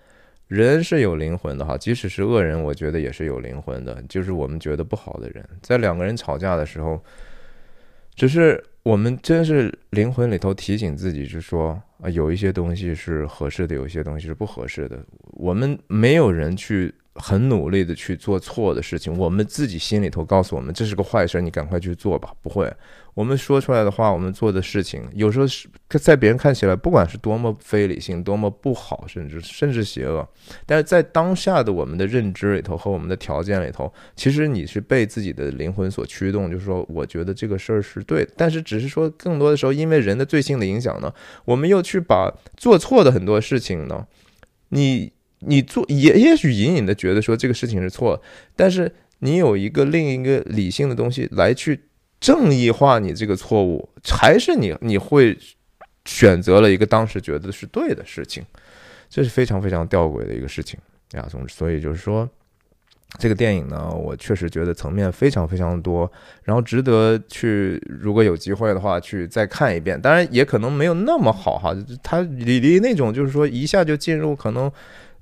[0.51, 4.03] 人是有灵魂的哈，即使是恶人，我觉得也是有灵魂的。
[4.09, 7.01] 就是我们觉得不好的人，在两个人吵架的时候，
[8.17, 14.99] 只是我们真是灵魂里头提醒自己，就说啊，有一些东西是合适的，有一些东西是不合适的。
[15.35, 16.93] 我们没有人去。
[17.15, 22.33] 很努力的去做错的事情，我们自己心里头告诉我们这是个坏事儿，你赶快去做吧。
[22.41, 22.73] 不会，
[23.15, 30.27] 我们说出来的话，我们做的事情，有时候是在别人看起来，不管是多么非理性、多么不好，甚至甚至邪恶，
[30.65, 38.27] 但是在当下的我们的认知里头和我们的条件里头，其实你是被自己的灵魂所驱动，就是说，我觉得这个事儿是对。
[38.37, 41.13] 但是只是说，更多的时候，因为人的罪性的影响呢，
[41.45, 44.07] 我们又去把做错的很多事情呢，
[44.69, 45.13] 你。
[45.41, 48.21] 你做也也许隐隐的觉得说这个事情是错，
[48.55, 51.81] 但是你有一个另一个理性的东西来去
[52.21, 55.37] 正义化你这个错误，还是你你会
[56.05, 58.45] 选择了一个当时觉得是对的事情，
[59.09, 60.79] 这是非常非常吊诡的一个事情
[61.13, 61.27] 呀。
[61.31, 62.29] 总之，所以就是说，
[63.19, 66.11] 这个电影呢，我确实觉得层面非常非常多，
[66.43, 70.01] 然后值得去，如果有机会的话去再看一遍。
[70.01, 74.71] 当然也可能没有那么好哈，它离离那种就是说一下就进入可能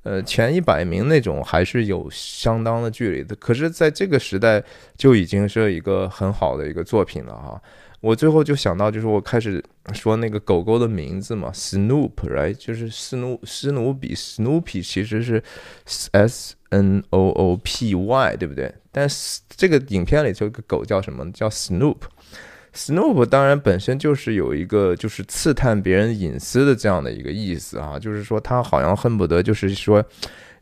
[0.09, 3.37] 呃前一百名那种还是有相当的距离的。
[3.37, 4.63] 可是在这个时代
[4.97, 7.61] 就已经是一个很好的一个作品了哈。
[8.01, 15.43] 我最后就想到，就是我开始说那个狗狗的名字嘛，Snoop，right，就是斯努斯努比，Snoopy 其实是
[16.13, 18.73] S N O O P Y，对不对？
[18.93, 21.29] 但是这个影片里头有个狗叫什么？
[21.33, 21.99] 叫 Snoop
[22.75, 30.05] Snoop 当然本身就是有一个就是刺探别人隐私的这样的一个意思啊，就是说他好像恨不得就是说。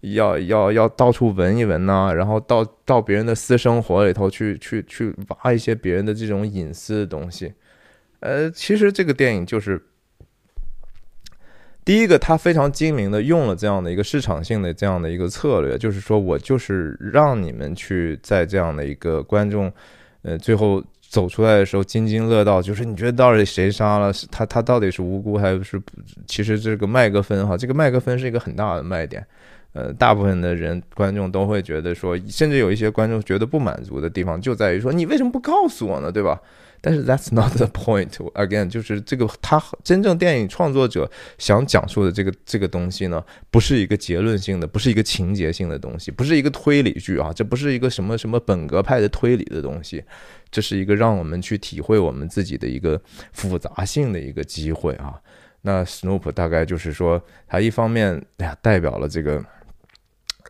[0.02, 7.54] 要要要到处闻一闻呐，然后到到别人的私生活里头去去去挖一些别人的这种隐私的东西。
[8.20, 9.82] 呃，其实这个电影就是
[11.82, 19.72] 第一个，他非常精明的用了这样的一个市场性的这样的一个策略，就是说我就是让你们去在这样的一个观众
[20.22, 20.84] 呃最后
[21.16, 25.90] 走出来的时候津津乐道，就是你觉得到底谁杀了他，他到底是无辜还是不？
[26.26, 29.26] 其实这个麦克风哈，这个麦克风是一个很大的卖点。
[29.72, 36.12] 呃，大部分的人观众都会觉得说，甚至有一些观众觉得不满足的地方就在于说，你为什么不告诉我呢？
[36.12, 36.38] 对吧？
[36.80, 38.10] 但是 that's not the point.
[38.34, 50.04] Again，就是这个他真正电影创作者想讲述的这个这个东西呢，不是一个结论性的，不是一个情节性的东西，不是一个推理剧啊，这不是一个什么什么本格派的推理的东西，
[50.50, 53.00] 这是一个让我们去体会我们自己的一个
[53.32, 55.14] 复杂性的一个机会啊。
[55.62, 59.44] 那 Snoop 大概就是说，他一方面哎呀代表了这个。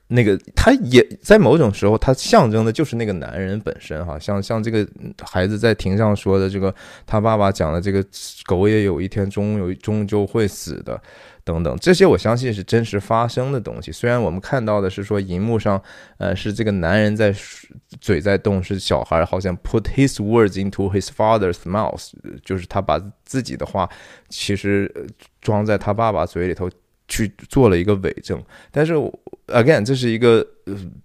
[0.09, 4.87] 那个，他也在某种时候，他象征的就是那个男人本身，哈，像像这个
[5.21, 6.73] 孩子在庭上说的这个，
[7.05, 8.05] 他爸爸讲的这个
[8.45, 11.03] 狗也有一天终有终究会死的，
[11.43, 13.91] 等等，这些我相信是真实发生的东西。
[13.91, 15.83] 虽然我们看到的是说荧幕上，
[16.19, 17.35] 呃，是这个男人在
[18.01, 22.11] 嘴在动，是小孩好像 put his words into his father's mouth，
[22.45, 23.91] 就是他把自己的话
[24.29, 24.89] 其实
[25.41, 26.71] 装在他爸爸嘴里头。
[27.09, 28.95] 去做了一个伪证，但是
[29.47, 30.45] again 这是一个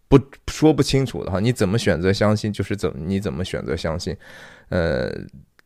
[0.07, 4.15] 不说不清楚的哈，你怎么选择相信就是怎你怎么选择相信，
[4.69, 5.11] 呃，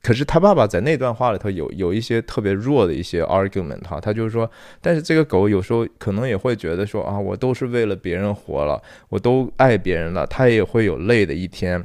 [0.02, 4.50] 可是他爸爸在那段话里头有有一些特别弱的一些 argument 哈，他就是说，
[4.82, 11.82] 但是这个狗有时候可能也会觉得说啊，我都是为了别人活了，我都爱别人了，它也会有累的一天，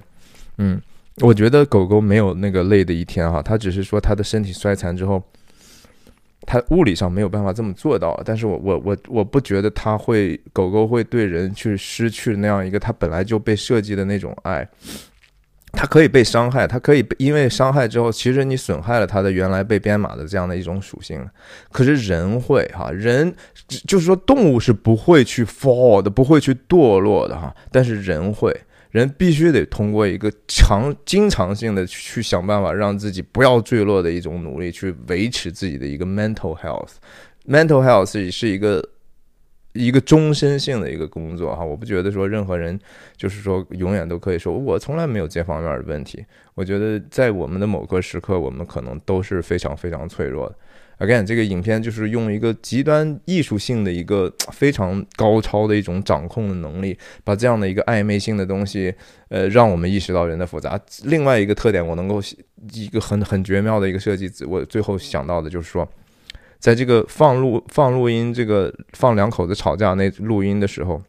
[0.59, 0.81] 嗯，
[1.19, 5.23] 我觉得狗狗没有那个累的一天哈，它只是说它的身体衰残之后。
[6.47, 14.67] 它物理上没有办法这么做到，但是我我我我不觉得它会狗狗会对人去失去那样一个它本来就被设计的那种爱，
[15.73, 21.25] 它可以被伤害，它可以因为伤害之后，其实你损害了它的原来被编码的这样的一种属性
[21.71, 23.33] 可是人会哈，人
[23.87, 28.59] 就是说动物是不会去 fall 的，不会去堕落的哈，但是人会。
[28.91, 36.95] 人必须得通过一个常、经常性的去想办法，让自己不要坠落的一种努力，去维持自己的一个 mental health。
[37.47, 38.87] mental health 是一个
[39.73, 41.65] 一个终身性的一个工作哈。
[41.65, 42.79] 我不觉得说任何人
[43.17, 46.25] 就是说永远都可以说我从来没有这方面的问题。
[46.55, 50.57] 我觉得在我们的某个时刻，我们可能都是非常非常脆弱的。
[51.01, 58.95] Again，这个影片就是用一个极端艺术性的一个 非常高超的一种掌控的能力，把这样的一个暧昧性的东西，
[59.31, 60.79] 呃，让我们意识到人的复杂。
[61.05, 62.21] 另外一个特点，我能够
[62.73, 65.89] 一个很很绝妙的一个设计，我最后想到的就是说，
[66.59, 71.03] 在这个放录放录音，这个放两口子吵架那录音的时候。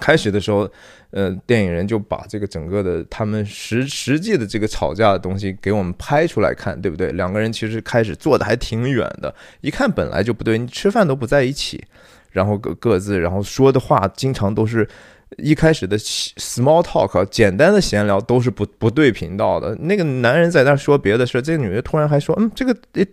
[0.00, 0.68] 开始的时候，
[1.12, 7.12] 呃，电影人就把这个整个的他们实实际的这个吵架的东西给我们拍出来看，对不对？
[7.12, 11.84] 两个人其实开始坐的还挺远的，一看本来就不对，你吃饭都不在一起，
[12.30, 14.88] 然后各各自，然后说的话经常都是
[15.36, 19.74] 一开始的 small talk，简单的闲聊都是不不对频道的。
[19.80, 23.08] 那个男人在那说别的事，这个女的突然还说，嗯，这个 it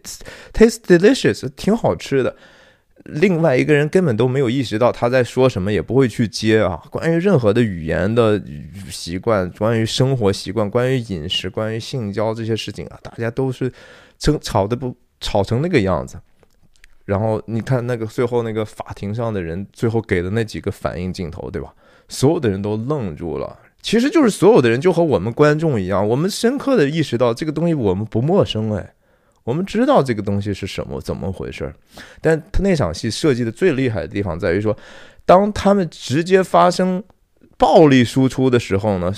[0.54, 2.34] tastes delicious，挺好吃的。
[3.06, 6.82] 另外一个人根本都没有意识到他在说什么，也不会去接啊。
[6.90, 8.42] 关于任何的语言的
[8.90, 13.72] 习惯，关于生活习惯，关于饮食，关于性交这些事情啊，大家都是
[14.18, 16.20] 争吵的不吵成那个样子。
[17.06, 21.74] 然后你看那个最后那个法庭上的人最后给的那几个反应镜头，对吧？
[22.08, 23.58] 所有的人都愣住了。
[23.82, 28.94] 其实就是所有的人就和我们观众一样，我们深刻的意识到这个东西我们不陌生哎。
[29.50, 31.74] 我们知道这个东西是什么，怎么回事儿，
[32.22, 34.78] 但他那场戏设计的最厉害的地方在于说，
[35.26, 37.04] 当他们直接发生
[37.58, 39.12] 暴力输出的时候呢，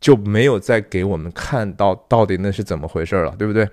[0.00, 3.68] 就没有再给我们看到到底那是怎么回事了，对不对？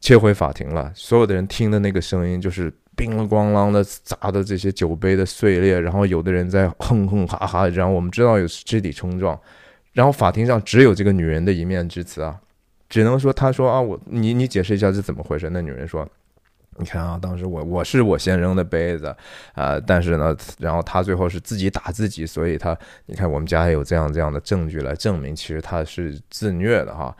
[0.00, 9.40] 切回法庭了，所有的人听的那个声音就是叮了咣啷的砸的这些酒杯的碎裂，然后有的人在哼哼哈哈，然后我们知道有肢体冲撞，
[9.92, 12.36] 然后法庭上只有这个女人的一面之词啊，
[12.88, 15.50] 只能说她说啊，我你你解释一下这怎么回事？
[15.50, 16.08] 那女人说。
[16.80, 19.12] 你看啊，当时我我是我先扔的杯子，
[19.54, 27.16] 啊，但是呢，然后他最后是自己打自己，所以他，你看我们家也有这样这样的证据来证明，其实他是自虐的哈，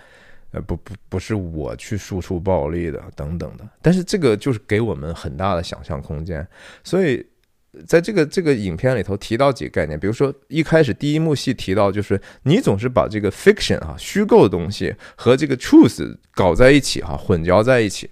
[0.52, 6.46] 呃，不不不是我去输出暴力的等等的，但是这个就是给我们很大的想象空间，
[6.84, 7.26] 所以
[7.86, 18.10] 在这个这个影片里头提到几个概念，比如说一开始第一幕戏提到就是你总是把这个 fiction 啊虚构的东西和这个 truth 搞在一起哈，混淆在一起。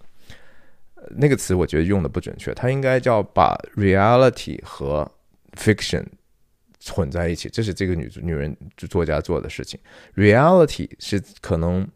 [1.17, 5.09] 那个词我觉得用的不准确，它应该叫把 reality 和
[5.55, 6.05] fiction
[6.91, 9.79] 混在一起，这是这个女女人作家做的事情。
[10.17, 11.87] reality 是可能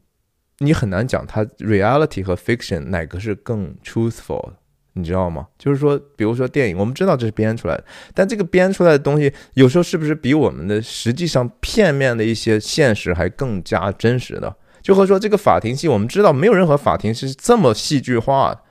[0.58, 4.52] 你很难讲，它 reality 和 fiction 哪个是更 truthful，
[4.94, 5.46] 你知道吗？
[5.58, 7.84] 就是说，比如说电影，我们知道这是编出来的，
[8.14, 14.54] 但这个编出来的东西有时候是不是比我们的实际上片面的一些现实还更加真实的？
[14.82, 18.62] 就和说这个法庭戏，我们知道没有任何法庭是这么戏剧化。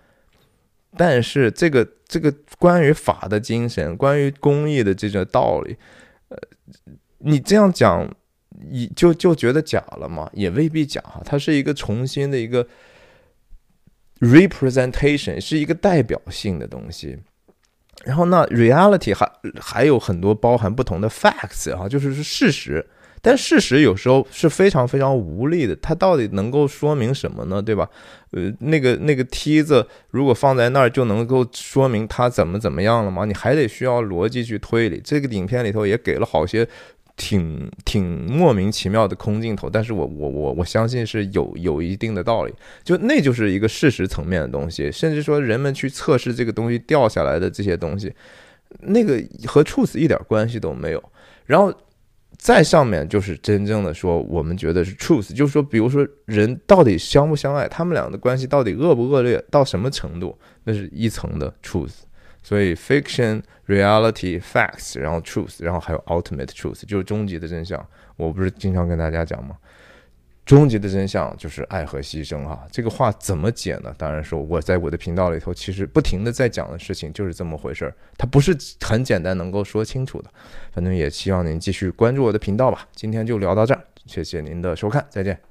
[0.98, 5.78] 但是这个这个关于法的精神，关于公益的这个道理，
[6.30, 6.38] 呃，
[7.20, 8.12] 你这样讲，
[8.72, 10.28] 你就就觉得假了吗？
[10.34, 12.68] 也未必假哈，它是一个重新的一个
[14.20, 17.18] representation，是一个代表性的东西。
[18.06, 22.86] 然后那 reality 还还有很多包含不同的 facts 啊，就是是事实。
[23.22, 27.62] 但事实有时候是非常非常无力的，它到底能够说明什么呢？
[27.62, 27.90] 对吧？
[28.32, 33.26] 呃，那个那个梯子如果放在那儿就能够说明它怎么怎么样了吗？
[33.26, 35.02] 你还得需要逻辑去推理。
[35.04, 36.66] 这个影片里头也给了好些
[37.20, 42.54] 挺挺莫名其妙的空镜头，但是我我我我相信是有有一定的道理。
[42.84, 48.12] 就那就是一个事实层面的东西，甚至说人们去测试这个东西掉下来的这些东西，
[48.80, 51.04] 那个和处死一点关系都没有。
[51.46, 51.74] 然后。
[52.38, 61.96] 再上面就是真正的说，我们觉得是 truth，就是说，比如说人到底相不相爱，他们俩的关系到底恶不恶劣到什么程度，那是一层的 truth。
[62.42, 67.86] 所以 fiction、reality、facts，然后 truth，然后还有 ultimate truth，就是终极的真相。
[68.16, 69.58] 我不是经常跟大家讲吗？
[70.46, 73.94] 终极的真相就是爱和牺牲哈，这个话怎么解呢？
[74.00, 80.32] 当然说我在我的频道里头，其实不停的在讲的事情就是这么回事儿，它不是很简单能够说清楚的。
[80.72, 82.88] 反正也希望您继续关注我的频道吧。
[82.96, 85.49] 今天就聊到这儿，谢谢您的收看，再见。